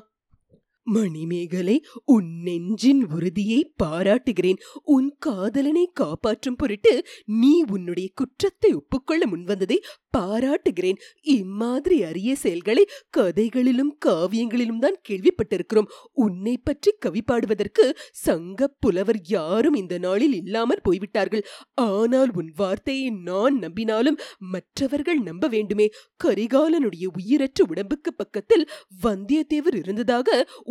மணிமேகலை 0.96 1.76
உன் 2.14 2.30
நெஞ்சின் 2.46 3.02
உறுதியை 3.16 3.60
பாராட்டுகிறேன். 3.84 4.60
உன் 4.96 5.10
காதலனை 5.20 5.86
காப்பாற்றும் 5.94 6.56
பொருட்டு 6.56 6.94
நீ 7.42 7.54
உன்னுடைய 7.76 8.08
குற்றத்தை 8.14 8.72
ஒப்புக்கொள்ள 8.74 9.24
முன்வந்ததை 9.28 9.78
பாராட்டுகிறேன். 10.18 11.00
இம்மாதிரி 11.36 11.98
அரிய 12.04 12.32
செயல்களை 12.36 12.84
கதைகளிலும் 13.18 13.92
காவியங்களிலும் 14.06 14.80
தான் 14.80 14.98
கேள்விப்பட்டிருக்கிறோம். 15.10 15.90
உன்னை 16.26 16.56
பற்றி 16.58 16.92
கவி 17.00 17.22
பாடுவதற்கு 17.22 17.86
சங்க 18.26 18.70
புலவர் 18.80 19.22
யாரும் 19.28 19.74
இந்த 19.74 19.98
நாளில் 19.98 20.36
இல்லாமல் 20.42 20.84
போய்விட்டார்கள். 20.84 21.46
ஆனால் 21.88 22.34
உன் 22.34 22.52
வார்த்தையை 22.56 23.10
நான் 23.30 23.58
நம்பினாலும் 23.60 24.20
மற்றவர்கள் 24.56 25.22
நம்ப 25.22 25.48
வேண்டுமே. 25.48 25.88
கரிகாலனுடைய 26.24 27.06
உயிரற்ற 27.18 27.60
உடம்புக்கு 27.72 28.14
பக்கத்தில் 28.14 28.68
வந்தியத்தேவர் 29.04 29.78
இருந்ததாக 29.84 30.28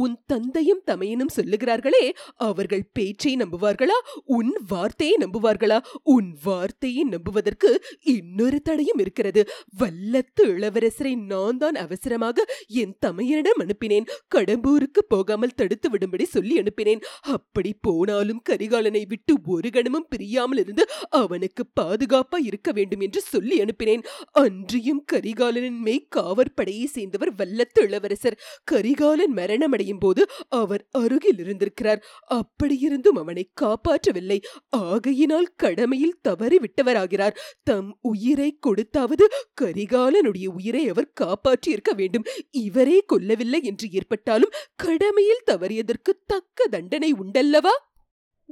உன் 0.08 0.18
தந்தையும் 0.26 0.82
தமையனும் 0.86 1.32
சொல்லுகிறார்களே 1.36 2.02
அவர்கள் 2.48 2.84
பேச்சை 2.92 3.32
நம்புவார்களா? 3.36 3.96
உன் 4.36 4.52
வார்த்தையை 4.68 5.16
நம்புவார்களா? 5.20 5.78
உன் 6.14 6.28
வார்த்தையை 6.44 7.02
நம்புவதற்கு 7.04 7.70
இன்னொரு 8.14 8.58
தடையும் 8.62 8.98
இருக்கிறது. 8.98 9.42
வல்லத்து 9.80 10.44
இளவரசரை 10.54 11.12
நான் 11.32 11.56
தான் 11.56 11.74
அவசரமாக 11.74 12.44
என் 12.82 12.94
தமையனிடம் 13.06 13.62
அனுப்பினேன். 13.64 14.08
கடம்பூருக்கு 14.34 15.02
போகாமல் 15.08 15.54
தடுத்து 15.54 15.90
விடும்படி 15.90 16.26
சொல்லி 16.36 16.54
அனுப்பினேன். 16.62 17.02
அப்படி 17.36 17.72
போனாலும் 17.80 18.42
கரிகாலனை 18.50 19.02
விட்டு 19.06 19.34
ஒரு 19.46 19.70
கணமும் 19.70 20.08
பிரியாமல் 20.08 20.58
இருந்து 20.58 20.86
அவனுக்கு 21.22 21.62
பாதுகாப்பா 21.80 22.40
இருக்க 22.42 22.68
வேண்டும் 22.72 23.00
என்று 23.00 23.20
சொல்லி 23.32 23.58
அனுப்பினேன். 23.64 24.04
அன்றியும் 24.44 25.02
கரிகாலனின் 25.12 25.80
மெய் 25.88 26.08
காவற்படையை 26.16 26.88
சேர்ந்தவர் 26.96 27.34
வல்லத்து 27.42 27.82
இளவரசர் 27.88 28.40
கரிகாலன் 28.72 29.36
மரணமடையும் 29.40 29.97
போது 29.98 30.22
அவர் 30.48 30.86
அருகில் 30.90 31.38
இருந்திருக்கிறார். 31.38 32.02
அப்படியிருந்தும் 32.34 33.18
அவனை 33.18 33.44
காப்பாற்றவில்லை. 33.60 34.38
ஆகையினால் 34.68 35.48
கடமையில் 35.56 36.18
தவறி 36.22 36.58
விட்டவராகிறார் 36.58 37.38
தம் 37.62 37.98
உயிரை 38.02 38.58
கொடுத்தாவது 38.66 39.26
கரிகாலனுடைய 39.60 40.46
உயிரை 40.46 40.88
அவர் 40.88 41.12
காப்பாற்றியிருக்க 41.20 41.92
வேண்டும். 41.96 42.26
இவரே 42.50 43.04
கொல்லவில்லை 43.12 43.62
என்று 43.62 43.88
ஏற்பட்டாலும் 43.90 44.56
கடமையில் 44.76 45.46
தவறியதற்கு 45.50 46.14
தக்க 46.26 46.66
தண்டனை 46.70 47.12
உண்டல்லவா? 47.12 47.74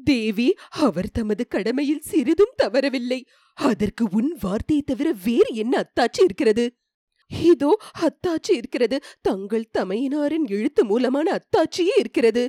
தேவி 0.04 0.54
அவர் 0.68 1.10
தமது 1.10 1.46
கடமையில் 1.48 2.00
சிறிதும் 2.00 2.56
தவறவில்லை. 2.62 3.20
அதற்கு 3.54 4.04
உன் 4.10 4.30
வார்த்தையை 4.40 4.84
தவிர 4.84 5.08
வேறு 5.24 5.50
என்ன 5.54 5.74
அத்தாட்சி 5.80 6.22
இருக்கிறது? 6.24 6.64
இதோ 7.30 7.70
அத்தாட்சி 8.00 8.52
இருக்கிறது. 8.52 8.96
தங்கள் 9.20 9.70
தமையனாரின் 9.78 10.46
எழுத்து 10.48 10.84
மூலமான 10.84 11.26
அத்தாட்சியே 11.38 11.94
இருக்கிறது 11.98 12.44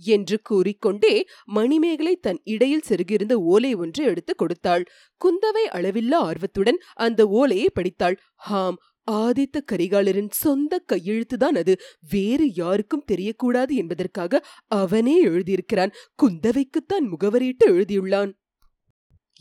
என்று 0.00 0.36
கூறிக்கொண்டே 0.42 1.12
மணிமேகலை 1.44 2.14
தன் 2.16 2.40
இடையில் 2.44 2.86
செருகியிருந்த 2.88 3.34
ஓலை 3.52 3.74
ஒன்றை 3.74 4.06
எடுத்து 4.06 4.34
கொடுத்தாள். 4.34 4.84
குந்தவை 5.20 5.64
அளவில்லா 5.76 6.18
ஆர்வத்துடன் 6.20 6.80
அந்த 6.94 7.26
ஓலையை 7.26 7.68
படித்தாள். 7.74 8.16
ஹாம் 8.34 8.78
ஆதித்த 9.10 9.56
கரிகாலரின் 9.72 10.30
சொந்த 10.34 10.74
கையெழுத்துதான் 10.92 11.56
அது. 11.58 11.74
வேறு 12.10 12.46
யாருக்கும் 12.54 13.06
தெரியக்கூடாது 13.12 13.72
என்பதற்காக 13.72 14.42
அவனே 14.66 15.16
எழுதியிருக்கிறான். 15.24 15.94
குந்தவைக்குத்தான் 16.22 17.06
முகவரியிட்டு 17.12 17.66
எழுதியுள்ளான். 17.66 18.32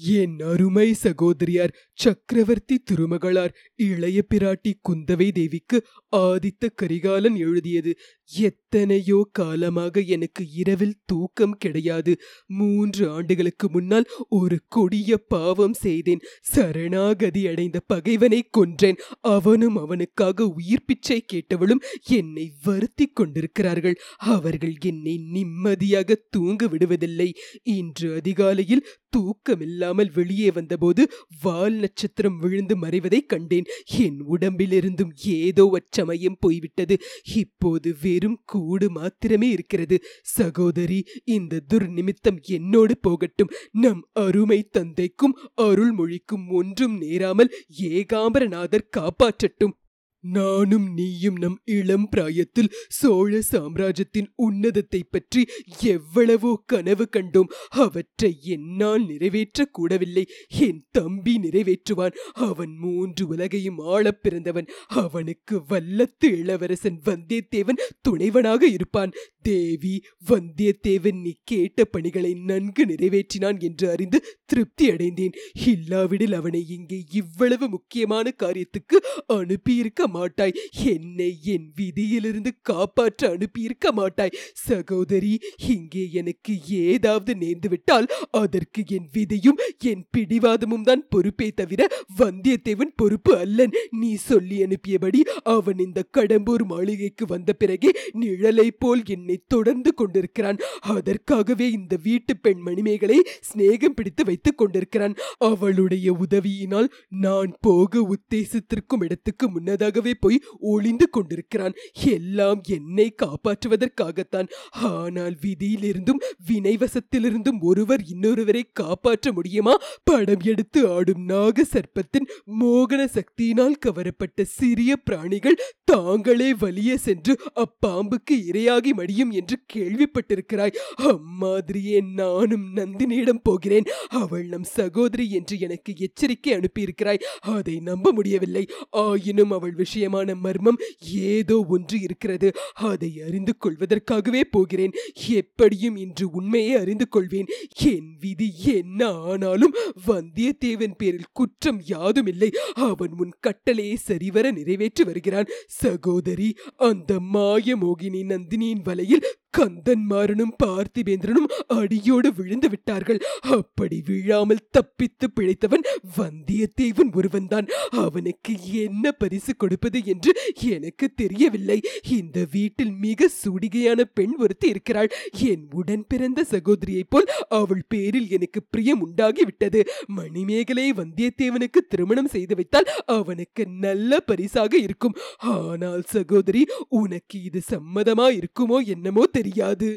என் 0.05 0.39
அருமை 0.39 0.93
சகோதரியார் 0.93 1.74
சக்கரவர்த்தி 1.93 2.75
திருமகளார் 2.91 3.53
இளைய 3.75 4.24
பிராட்டி 4.33 4.74
குந்தவை 4.89 5.31
தேவிக்கு 5.31 5.77
ஆதித்த 6.15 6.69
கரிகாலன் 6.75 7.36
எழுதியது. 7.36 7.91
எத்தனையோ 8.30 9.27
காலமாக 9.32 10.01
எனக்கு 10.01 10.44
இரவில் 10.53 10.96
தூக்கம் 11.06 11.58
கிடையாது. 11.58 12.18
மூன்று 12.46 13.10
ஆண்டுகளுக்கு 13.10 13.70
முன்னால் 13.70 14.10
ஒரு 14.30 14.60
கொடிய 14.68 15.18
பாவம் 15.18 15.74
செய்தேன். 15.74 16.24
சரணாகதி 16.42 17.48
அடைந்த 17.48 17.80
பகைவனை 17.88 18.50
கொன்றேன். 18.58 19.00
அவனும் 19.22 19.75
அவனுக்காக 19.75 20.48
உயிர் 20.48 20.86
பிச்சை 20.86 21.25
கேட்டவளும் 21.34 21.84
என்னை 22.03 22.51
வருத்தி 22.63 23.06
கொண்டிருக்கிறார்கள். 23.06 24.00
அவர்கள் 24.18 24.75
என்னை 24.80 25.18
நிம்மதியாக 25.18 26.15
தூங்க 26.30 26.68
விடுவதில்லை. 26.68 27.30
இன்று 27.63 28.13
அதிகாலையில் 28.13 28.88
தூக்கமில்லாமல் 29.18 30.12
வெளியே 30.13 30.51
வந்தபோது 30.51 31.12
வால் 31.42 31.74
நட்சத்திரம் 31.74 32.39
விழுந்து 32.39 32.77
மறைவதை 32.77 33.20
கண்டேன். 33.25 33.63
என் 33.98 34.20
உடம்பிலிருந்தும் 34.30 35.13
ஏதோ 35.24 35.70
அச்சமயம் 35.74 36.38
போய்விட்டது. 36.39 36.98
இப்போது 37.36 37.96
வெறும் 38.13 38.39
கூடு 38.46 38.89
மாத்திரமே 38.91 39.50
இருக்கிறது. 39.50 39.98
சகோதரி 40.38 41.00
இந்த 41.24 41.62
துர்நிமித்தம் 41.74 42.39
என்னோடு 42.55 42.96
போகட்டும். 42.98 43.53
நம் 43.72 44.01
அருமை 44.13 44.60
தந்தைக்கும் 44.72 45.38
அருள்மொழிக்கும் 45.62 46.46
ஒன்றும் 46.50 46.98
நேராமல் 46.98 47.53
ஏகாம்பரநாதர் 47.93 48.91
காப்பாற்றட்டும். 48.98 49.77
நானும் 50.24 50.94
நீயும் 50.94 51.36
நம் 51.36 51.60
இளம் 51.63 52.10
பிராயத்தில் 52.10 52.74
சோழ 52.88 53.42
சாம்ராஜ்யத்தின் 53.42 54.34
உன்னதத்தை 54.38 55.01
பற்றி 55.12 55.46
எவ்வளவோ 55.82 56.63
கனவு 56.65 57.10
கண்டோம். 57.12 57.51
அவற்றை 57.70 58.38
என்னால் 58.42 59.06
நிறைவேற்றக் 59.06 59.72
கூடவில்லை 59.72 60.24
என் 60.48 60.86
தம்பி 60.92 61.39
நிறைவேற்றுவான். 61.39 62.13
அவன் 62.34 62.77
மூன்று 62.77 63.27
உலகையும் 63.27 63.77
ஆளப் 63.77 64.24
பிறந்தவன். 64.24 64.65
அவனுக்கு 64.88 65.62
வல்லத்து 65.70 66.25
இளவரசன் 66.25 67.01
வந்தியத்தேவன் 67.06 67.80
துணைவனாக 68.01 68.62
இருப்பான். 68.62 69.12
தேவி 69.42 70.03
வந்தியத்தேவன் 70.30 71.22
நீ 71.22 71.34
கேட்ட 71.44 71.86
பணிகளை 71.86 72.34
நன்கு 72.34 72.86
நிறைவேற்றினான் 72.86 73.60
என்று 73.60 73.89
அறிந்து 73.89 74.24
திருப்தி 74.46 74.92
அடைந்தேன். 74.92 75.32
இல்லாவிடில் 75.65 76.34
அவனை 76.34 76.65
இங்கே 76.68 77.03
இவ்வளவு 77.12 77.70
முக்கியமான 77.70 78.34
காரியத்துக்கு 78.44 78.98
அனுப்பியிருக்க 79.27 80.12
மாட்டாய். 80.17 80.55
என்னை 80.93 81.29
என் 81.53 81.67
விதியிலிருந்து 81.79 82.51
காப்பாற்ற 82.70 83.22
அனுப்பியிருக்க 83.36 83.91
மாட்டாய். 84.00 84.36
சகோதரி 84.67 85.34
இங்கே 85.74 86.03
எனக்கு 86.22 86.53
ஏதாவது 86.86 87.32
நேர்ந்துவிட்டால் 87.43 88.08
அதற்கு 88.41 88.82
என் 88.98 89.10
விதியும் 89.15 89.62
என் 89.91 90.03
பிடிவாதமும் 90.13 90.88
தான் 90.89 91.03
பொறுப்பே 91.13 91.48
தவிர 91.60 91.82
வந்தியத்தேவன் 92.22 92.93
பொறுப்பு 93.01 93.32
அல்லன். 93.43 93.74
நீ 94.01 94.12
சொல்லி 94.29 94.58
அனுப்பியபடி 94.65 95.22
அவன் 95.55 95.79
இந்த 95.86 96.00
கடம்பூர் 96.17 96.65
மாளிகைக்கு 96.72 97.25
வந்த 97.34 97.51
பிறகே 97.62 97.91
நிழலை 98.22 98.67
போல் 98.84 99.03
என்னை 99.15 99.38
தொடர்ந்து 99.53 99.91
கொண்டிருக்கிறான். 100.00 100.62
அதற்காகவே 100.96 101.67
இந்த 101.77 101.93
வீட்டு 102.08 102.34
பெண் 102.46 102.62
மணிமேகலை 102.67 103.20
சிநேகம் 103.48 103.96
பிடித்து 103.98 104.24
வைத்துக் 104.29 104.60
கொண்டிருக்கிறான். 104.62 105.17
அவளுடைய 105.50 106.08
உதவியினால் 106.25 106.89
நான் 107.25 107.51
போக 107.67 108.01
உத்தேசித்திருக்கும் 108.15 109.03
இடத்துக்கு 109.05 109.46
முன்னதாக 109.55 110.01
முன்னதாகவே 110.03 110.13
போய் 110.19 110.43
ஒளிந்து 110.72 111.05
கொண்டிருக்கிறான். 111.10 111.75
எல்லாம் 112.13 112.62
என்னை 112.67 113.07
காப்பாற்றுவதற்காகத்தான். 113.22 114.48
ஆனால் 114.91 115.36
விதியிலிருந்தும் 115.43 116.24
வினைவசத்திலிருந்தும் 116.50 117.60
ஒருவர் 117.62 118.03
இன்னொருவரை 118.13 118.63
காப்பாற்ற 118.74 119.31
முடியுமா? 119.31 119.75
படம் 120.03 120.43
எடுத்து 120.43 120.79
ஆடும் 120.88 121.24
நாக 121.25 121.65
சர்ப்பத்தின் 121.74 122.27
மோகன 122.60 123.01
சக்தியினால் 123.17 123.79
கவரப்பட்ட 123.86 124.45
சிறிய 124.57 124.91
பிராணிகள் 125.07 125.62
தாங்களே 125.86 126.50
வலிய 126.53 126.91
சென்று 126.98 127.33
அப்பாம்புக்கு 127.63 128.36
இரையாகி 128.51 128.91
மடியும் 128.93 129.31
என்று 129.31 129.55
கேள்விப்பட்டிருக்கிறாய். 129.74 130.77
அம்மாதிரியே 131.12 132.00
நானும் 132.13 132.65
நந்தினியிடம் 132.75 133.43
போகிறேன். 133.43 133.89
அவள் 134.22 134.45
நம் 134.45 134.67
சகோதரி 134.79 135.25
என்று 135.31 135.55
எனக்கு 135.60 135.91
எச்சரிக்கை 135.98 136.51
அனுப்பியிருக்கிறாய். 136.53 137.24
அதை 137.55 137.75
நம்ப 137.89 138.12
முடியவில்லை. 138.12 138.63
ஆயினும் 139.03 139.51
அவள் 139.51 139.75
விஷயமான 139.93 140.35
மர்மம் 140.35 140.79
ஏதோ 141.01 141.65
ஒன்று 141.69 142.01
இருக்கிறது. 142.01 142.51
அதை 142.73 143.21
அறிந்து 143.21 143.55
கொள்வதற்காகவே 143.57 144.41
போகிறேன். 144.51 144.93
எப்படியும் 145.29 145.95
இன்று 145.95 146.29
உண்மையை 146.31 146.75
அறிந்து 146.75 147.07
கொள்வேன். 147.09 147.45
என் 147.83 148.17
விதி 148.19 148.51
என்ன 148.73 149.12
ஆனாலும் 149.12 149.73
வந்தியத்தேவன் 150.07 150.97
பேரில் 150.97 151.31
குற்றம் 151.33 151.81
யாதுமில்லை 151.88 152.50
அவன் 152.73 153.13
உன் 153.17 153.33
கட்டளையை 153.39 153.95
சரிவர 153.95 154.51
நிறைவேற்றி 154.51 155.03
வருகிறான். 155.03 155.45
சகோதரி 155.67 156.55
அந்த 156.75 157.19
மாய 157.19 157.75
மோகினி 157.77 158.21
நந்தினியின் 158.23 158.83
வலையில் 158.83 159.25
கந்தன்மாறனும் 159.57 160.53
பார்த்திபேந்திரனும் 160.63 161.50
அடியோடு 161.77 162.29
விழுந்து 162.38 162.67
விட்டார்கள். 162.74 163.19
அப்படி 163.57 163.98
விழாமல் 164.07 164.63
தப்பித்து 164.77 165.27
பிழைத்தவன் 165.36 165.86
வந்தியத்தேவன் 166.17 167.12
ஒருவன்தான். 167.19 167.68
அவனுக்கு 168.03 168.53
என்ன 168.85 169.11
பரிசு 169.22 169.53
கொடுப்பது 169.55 170.01
என்று 170.13 170.33
எனக்கு 170.77 171.07
தெரியவில்லை. 171.22 171.79
இந்த 172.20 172.37
வீட்டில் 172.55 172.94
மிக 173.05 173.29
சூடிகையான 173.42 174.01
பெண் 174.20 174.35
ஒருத்தி 174.44 174.68
இருக்கிறாள். 174.74 175.11
என் 175.50 175.66
உடன் 175.79 176.05
பிறந்த 176.11 176.46
சகோதரியைப் 176.53 177.11
போல் 177.13 177.29
அவள் 177.59 177.83
பேரில் 177.94 178.29
எனக்கு 178.37 178.59
பிரியம் 178.63 179.03
உண்டாகிவிட்டது. 179.05 179.81
மணிமேகலை 180.18 180.87
வந்தியத்தேவனுக்கு 181.01 181.79
திருமணம் 181.92 182.31
செய்து 182.35 182.53
வைத்தால் 182.55 182.89
அவனுக்கு 183.18 183.63
நல்ல 183.85 184.20
பரிசாக 184.29 184.74
இருக்கும். 184.87 185.18
ஆனால் 185.53 186.03
சகோதரி 186.16 186.61
உனக்கு 187.01 187.37
இது 187.50 187.59
சம்மதமா 187.72 188.27
இருக்குமோ 188.39 188.77
என்னமோ 188.94 189.24
தெரியும் 189.25 189.42
தெரியாது. 189.44 189.92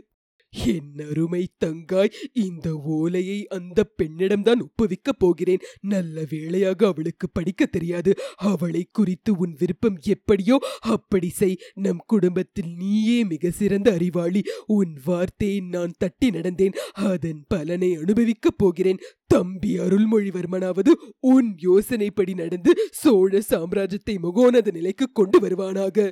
என் 0.67 0.93
அருமை 1.11 1.43
தங்காய் 1.65 2.13
இந்த 2.33 2.69
ஓலையை 2.75 3.47
அந்த 3.47 3.79
பெண்ணிடம்தான் 3.97 4.61
ஒப்புவிக்கப் 4.67 5.19
போகிறேன். 5.19 5.65
நல்ல 5.81 6.25
வேளையாக 6.31 6.87
அவளுக்கு 6.87 7.27
படிக்க 7.33 7.67
தெரியாது. 7.67 8.15
அவளை 8.37 8.83
குறித்து 8.93 9.33
உன் 9.37 9.55
விருப்பம் 9.59 9.99
எப்படியோ 10.07 10.59
அப்படி 10.81 11.29
செய். 11.29 11.59
நம் 11.75 12.03
குடும்பத்தில் 12.07 12.71
நீயே 12.77 13.25
மிக 13.25 13.51
சிறந்த 13.51 13.91
அறிவாளி. 13.93 14.43
உன் 14.67 14.95
வார்த்தையை 15.05 15.61
நான் 15.61 15.99
தட்டி 15.99 16.31
நடந்தேன். 16.31 16.77
அதன் 17.09 17.43
பலனை 17.49 17.91
அனுபவிக்கப் 17.97 18.59
போகிறேன். 18.59 19.03
தம்பி 19.27 19.79
அருள்மொழிவர்மனாவது 19.79 20.95
உன் 21.35 21.51
யோசனைப்படி 21.63 22.35
நடந்து 22.35 22.73
சோழ 22.91 23.43
சாம்ராஜ்யத்தை 23.51 24.17
முகோனத 24.23 24.73
நிலைக்கு 24.73 25.07
கொண்டு 25.13 25.41
வருவானாக. 25.41 26.11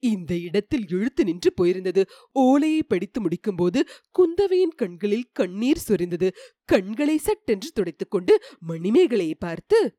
இந்த 0.00 0.38
இடத்தில் 0.38 0.88
இழுத்து 0.88 1.24
நின்று 1.24 1.52
போயிருந்தது. 1.60 2.04
ஓலையை 2.32 2.82
படித்து 2.82 3.20
முடிக்கும்போது 3.22 3.80
குந்தவையின் 4.18 4.74
கண்களில் 4.76 5.30
கண்ணீர் 5.32 5.84
சொரிந்தது. 5.88 6.30
கண்களை 6.64 7.16
சட்டென்று 7.16 7.70
துடைத்துக் 7.70 8.10
கொண்டு 8.10 8.42
மணிமேகலையை 8.68 9.34
பார்த்து 9.38 9.98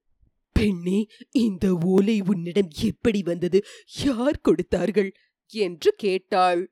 பெண்ணே 0.54 1.08
இந்த 1.32 1.78
ஓலை 1.84 2.22
உன்னிடம் 2.26 2.70
எப்படி 2.84 3.22
வந்தது? 3.24 3.64
யார் 4.04 4.42
கொடுத்தார்கள்? 4.42 5.14
என்று 5.48 5.94
கேட்டாள். 5.98 6.72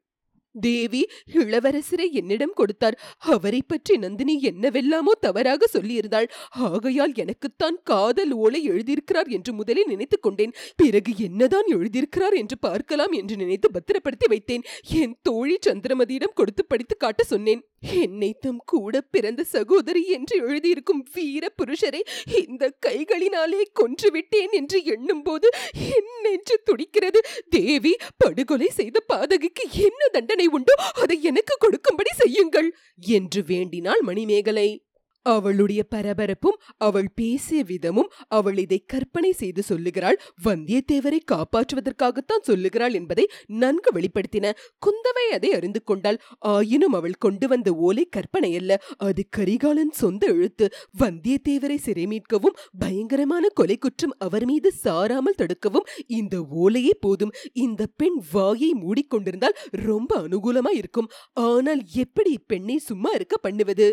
தேவி 0.51 1.09
இளவரசரை 1.33 2.11
என்னிடம் 2.11 2.53
கொடுத்தார். 2.53 2.99
அவரை 3.17 3.61
பற்றி 3.67 3.97
நந்தினி 3.97 4.41
என்னவெல்லாமோ 4.41 5.11
தவறாக 5.19 5.67
சொல்லியிருந்தாள். 5.73 6.29
ஆகையால் 6.49 7.13
எனக்குத்தான் 7.15 7.79
காதல் 7.83 8.31
ஓலை 8.31 8.69
எழுதியிருக்கிறார் 8.69 9.27
என்று 9.27 9.53
முதலில் 9.53 9.87
நினைத்துக் 9.87 10.21
கொண்டேன். 10.21 10.53
பிறகு 10.75 11.13
என்னதான் 11.17 11.67
எழுதியிருக்கிறார் 11.67 12.33
என்று 12.33 12.57
பார்க்கலாம் 12.57 13.11
என்று 13.11 13.35
நினைத்து 13.35 13.71
பத்திரப்படுத்தி 13.71 14.25
வைத்தேன். 14.29 14.63
என் 14.89 15.15
தோழி 15.21 15.57
சந்திரமதியிடம் 15.65 16.33
கொடுத்து 16.33 16.65
படித்து 16.65 16.97
காட்ட 16.97 17.23
சொன்னேன். 17.23 17.63
என்னை 17.93 18.35
தம் 18.39 18.61
கூட 18.65 19.01
பிறந்த 19.01 19.43
சகோதரி 19.43 20.07
என்று 20.07 20.47
எழுதியிருக்கும் 20.47 21.05
வீர 21.13 21.53
புருஷரை 21.57 22.01
இந்த 22.47 22.73
கைகளினாலே 22.85 23.61
கொன்றுவிட்டேன் 23.79 24.51
என்று 24.51 24.83
எண்ணும்போது 24.83 25.49
என் 25.73 26.11
நெஞ்சு 26.23 26.59
துடிக்கிறது. 26.63 27.21
தேவி 27.49 27.95
படுகொலை 28.17 28.67
செய்த 28.69 29.03
பாதகிக்கு 29.13 29.65
என்ன 29.71 30.07
தண்டனை? 30.11 30.38
உண்டோ. 30.47 30.73
அதை 31.01 31.23
எனக்கு 31.23 31.55
கொடுக்கும்படி 31.59 32.09
செய்யுங்கள். 32.13 32.75
என்று 33.07 33.43
வேண்டினாள் 33.43 34.01
மணிமேகலை. 34.01 34.83
அவளுடைய 35.33 35.81
பரபரப்பும் 35.95 36.57
அவள் 36.77 37.09
பேசிய 37.15 37.59
விதமும் 37.63 38.09
அவள் 38.27 38.57
இதை 38.57 38.79
கற்பனை 38.85 39.31
செய்து 39.31 39.61
சொல்லுகிறாள். 39.63 40.17
வந்தியத்தேவரை 40.43 41.19
காப்பாற்றுவதற்காகத்தான் 41.31 42.45
சொல்லுகிறாள் 42.49 42.93
என்பதை 42.93 43.25
நன்கு 43.61 43.91
வெளிப்படுத்தின 43.97 44.53
குந்தவை 44.85 45.25
அதை 45.37 45.53
அறிந்து 45.53 45.83
கொண்டாள். 45.83 46.19
ஆயினும் 46.53 46.93
அவள் 46.93 47.17
கொண்டு 47.17 47.47
வந்த 47.47 47.69
ஓலை 47.87 48.05
கற்பனை 48.05 48.51
அல்ல. 48.55 48.81
அது 48.97 49.23
கரிகாலன் 49.37 49.93
சொந்த 50.01 50.23
எழுத்து. 50.27 50.67
வந்தியத்தேவரை 50.99 51.77
சிறை 51.77 52.05
மீட்கவும் 52.05 52.57
பயங்கரமான 52.79 53.47
கொலை 53.53 53.77
குற்றம் 53.77 54.15
அவர் 54.17 54.45
மீது 54.45 54.71
சாராமல் 54.83 55.39
தடுக்கவும் 55.41 55.89
இந்த 56.07 56.35
ஓலையே 56.63 56.93
போதும். 56.99 57.35
இந்த 57.53 57.81
பெண் 57.95 58.19
வாயை 58.31 58.71
மூடிக்கொண்டிருந்தால் 58.83 59.57
ரொம்ப 59.87 60.11
அனுகூலமா 60.21 60.73
இருக்கும் 60.81 61.09
ஆனால் 61.33 61.81
எப்படி 61.95 62.31
இப்பெண்ணை 62.39 62.77
சும்மா 62.89 63.11
இருக்க 63.15 63.37
பண்ணுவது? 63.37 63.89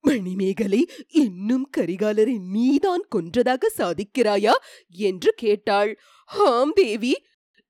மணிமேகலை 0.00 0.86
இன்னும் 1.08 1.70
கரிகாலரை 1.76 2.36
நீதான் 2.40 3.04
கொன்றதாக 3.16 3.64
சாதிக்கிறாயா 3.76 4.54
என்று 4.88 5.32
கேட்டாள். 5.36 5.98
ஆம் 6.24 6.72
தேவி 6.72 7.14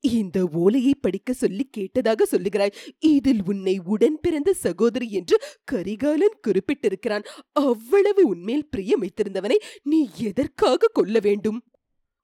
இந்த 0.00 0.38
ஓலையை 0.52 0.94
படிக்க 1.00 1.32
சொல்லி 1.32 1.70
கேட்டதாக 1.76 2.22
சொல்லுகிறாய். 2.30 2.74
இதில் 2.98 3.40
உன்னை 3.46 3.80
உடன் 3.84 4.18
பிறந்த 4.20 4.52
சகோதரி 4.52 5.10
என்று 5.10 5.36
கரிகாலன் 5.64 6.36
குறிப்பிட்டிருக்கிறான். 6.46 7.24
அவ்வளவு 7.52 8.26
உன்மேல் 8.26 8.68
பிரியம் 8.68 9.02
வைத்திருந்தவனை 9.02 9.58
நீ 9.82 10.08
எதற்காக 10.18 10.90
கொல்ல 10.92 11.18
வேண்டும்? 11.18 11.58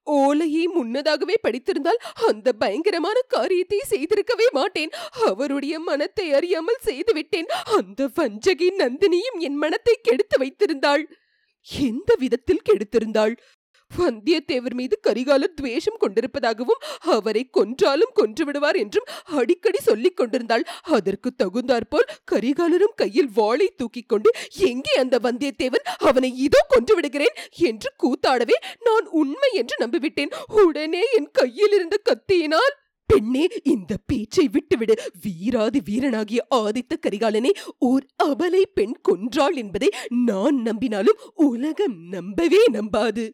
ஓலையை 0.04 0.66
முன்னதாகவே 0.66 1.34
படித்திருந்தால் 1.42 2.00
அந்த 2.26 2.52
பயங்கரமான 2.52 3.20
காரியத்தை 3.28 3.80
செய்திருக்கவே 3.90 4.46
மாட்டேன். 4.52 4.90
அவருடைய 5.24 5.80
மனத்தை 5.80 6.32
அறியாமல் 6.32 6.80
செய்துவிட்டேன். 6.80 7.46
அந்த 7.64 8.10
வஞ்சகி 8.16 8.70
நந்தினியும் 8.78 9.38
என் 9.38 9.54
மனத்தை 9.54 9.98
கெடுத்து 10.02 10.38
வைத்திருந்தாள். 10.38 11.04
எந்த 11.70 12.14
விதத்தில் 12.18 12.66
கெடுத்திருந்தாள்? 12.70 13.36
வந்தியத்தேவர் 13.98 14.76
மீது 14.80 14.96
கரிகாலர் 15.06 15.56
துவேஷம் 15.58 16.00
கொண்டிருப்பதாகவும் 16.02 16.82
அவரை 17.16 17.42
கொன்றாலும் 17.50 18.12
கொன்று 18.12 18.44
விடுவார் 18.44 18.78
என்றும் 18.82 19.08
அடிக்கடி 19.38 19.80
சொல்லிக் 19.88 20.16
கொண்டிருந்தாள். 20.16 20.64
அதற்கு 20.96 21.30
தகுந்தாற்போல் 21.34 22.10
கரிகாலரும் 22.32 22.96
கையில் 22.96 23.30
வாளை 23.34 23.68
தூக்கிக் 23.76 24.08
கொண்டு 24.08 24.30
எங்கே 24.70 24.94
அந்த 25.02 25.18
வந்தியத்தேவன்? 25.26 25.84
அவனை 26.08 26.30
இதோ 26.46 26.62
கொன்று 26.68 26.94
விடுகிறேன் 26.94 27.36
என்று 27.70 27.90
கூத்தாடவே 28.04 28.58
நான் 28.80 29.06
உண்மை 29.22 29.50
என்று 29.62 29.76
நம்பிவிட்டேன். 29.84 30.34
உடனே 30.62 31.04
என் 31.18 31.30
கையில் 31.32 31.76
இருந்த 31.78 31.98
கத்தியினால் 32.10 32.74
பெண்ணே 33.10 33.44
இந்த 33.72 33.92
பேச்சை 34.06 34.44
விட்டுவிடு. 34.52 34.94
வீராதி 35.24 35.80
வீரனாகிய 35.88 36.40
ஆதித்த 36.60 36.92
கரிகாலனை 36.96 37.52
ஓர் 37.88 38.04
அபலை 38.24 38.62
பெண் 38.74 38.96
கொன்றாள் 39.08 39.56
என்பதை 39.62 39.88
நான் 40.28 40.58
நம்பினாலும் 40.68 41.22
உலகம் 41.48 41.96
நம்பவே 42.14 42.62
நம்பாது. 42.76 43.24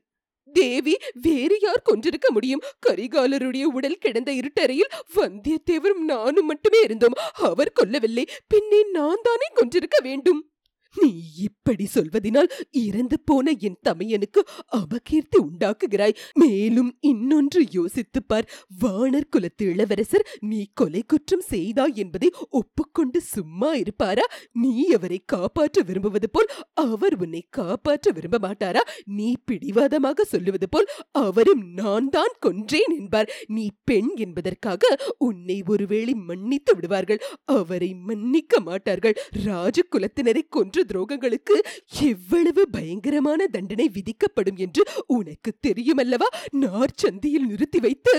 தேவி 0.53 0.97
வேறு 1.13 1.59
யார் 1.61 1.83
கொன்றிருக்க 1.85 2.29
முடியும்? 2.29 2.61
கரிகாலருடைய 2.87 3.63
உடல் 3.63 3.99
கிடந்த 3.99 4.33
இருட்டறையில் 4.33 4.93
வந்தியத்தேவரும் 5.15 6.05
நானும் 6.05 6.47
மட்டுமே 6.47 6.81
இருந்தோம். 6.83 7.13
அவர் 7.33 7.73
கொல்லவில்லை. 7.83 8.27
பின்னே 8.49 8.91
நான் 8.91 9.19
தானே 9.23 9.47
கொன்றிருக்க 9.55 10.03
வேண்டும்? 10.03 10.51
நீ 10.97 11.21
இப்படி 11.37 11.89
சொல்வதினால் 11.95 12.51
இறந்து 12.71 13.21
போன 13.21 13.53
என் 13.59 13.79
தமையனுக்கு 13.89 14.41
அபகீர்த்தி 14.73 15.39
உண்டாக்குகிறாய். 15.39 16.15
மேலும் 16.35 16.97
இன்னொன்று 17.01 17.65
யோசித்துப் 17.71 18.29
பார். 18.29 18.51
வானர் 18.81 19.29
குலத்து 19.31 19.67
இளவரசர் 19.71 20.27
நீ 20.41 20.67
கொலை 20.75 21.05
குற்றம் 21.07 21.41
செய்தாய் 21.41 21.93
என்பதை 21.95 22.31
ஒப்புக்கொண்டு 22.51 23.21
சும்மா 23.21 23.75
இருப்பாரா? 23.75 24.23
நீ 24.53 24.87
அவரை 24.87 25.23
காப்பாற்ற 25.27 25.83
விரும்புவது 25.83 26.31
போல் 26.31 26.47
அவர் 26.75 27.15
உன்னை 27.15 27.47
காப்பாற்ற 27.51 28.11
விரும்ப 28.11 28.39
மாட்டாரா? 28.39 28.81
நீ 29.05 29.35
பிடிவாதமாக 29.45 30.25
சொல்லுவது 30.25 30.69
போல் 30.69 30.87
அவரும் 31.13 31.73
நான் 31.73 32.09
தான் 32.09 32.33
கொன்றேன் 32.47 32.97
என்பார். 32.99 33.31
நீ 33.47 33.71
பெண் 33.85 34.09
என்பதற்காக 34.17 34.97
உன்னை 35.19 35.63
ஒருவேளை 35.67 36.15
மன்னித்து 36.15 36.75
விடுவார்கள். 36.75 37.21
அவரை 37.45 37.95
மன்னிக்க 37.95 38.61
மாட்டார்கள். 38.61 39.15
ராஜகுலத்தினரை 39.45 40.43
கொன்று 40.49 40.80
துரோகங்களுக்கு 40.85 41.57
எவ்வளவு 42.03 42.63
பயங்கரமான 42.69 43.47
தண்டனை 43.47 43.87
விதிக்கப்படும் 43.89 44.57
என்று 44.57 44.85
உனக்கு 45.07 45.53
தெரியுமல்லவா? 45.67 46.29
நார்ச்சந்தியில் 46.61 47.49
நிறுத்தி 47.51 47.79
வைத்து 47.79 48.15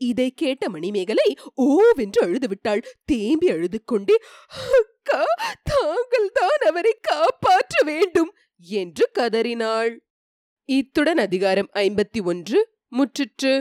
இதை 0.00 0.28
கேட்ட 0.30 0.64
மணிமேகலை 0.68 1.28
ஓவென்று 1.62 2.20
அழுது 2.22 2.48
விட்டாள். 2.48 2.82
தேம்பி 3.04 3.48
அழுது 3.50 3.78
கொண்டே 3.84 4.16
அக்கா 4.78 5.22
தாங்கள் 5.62 6.30
தான் 6.32 6.62
அவரை 6.66 6.94
காப்பாற்ற 7.00 7.76
வேண்டும் 7.84 8.32
என்று 8.58 9.06
கதறினாள். 9.12 9.92
இத்துடன் 10.68 11.18
அதிகாரம் 11.18 11.70
ஐம்பத்தி 11.74 12.22
ஒன்று 12.24 12.58
முற்றிற்று. 12.96 13.54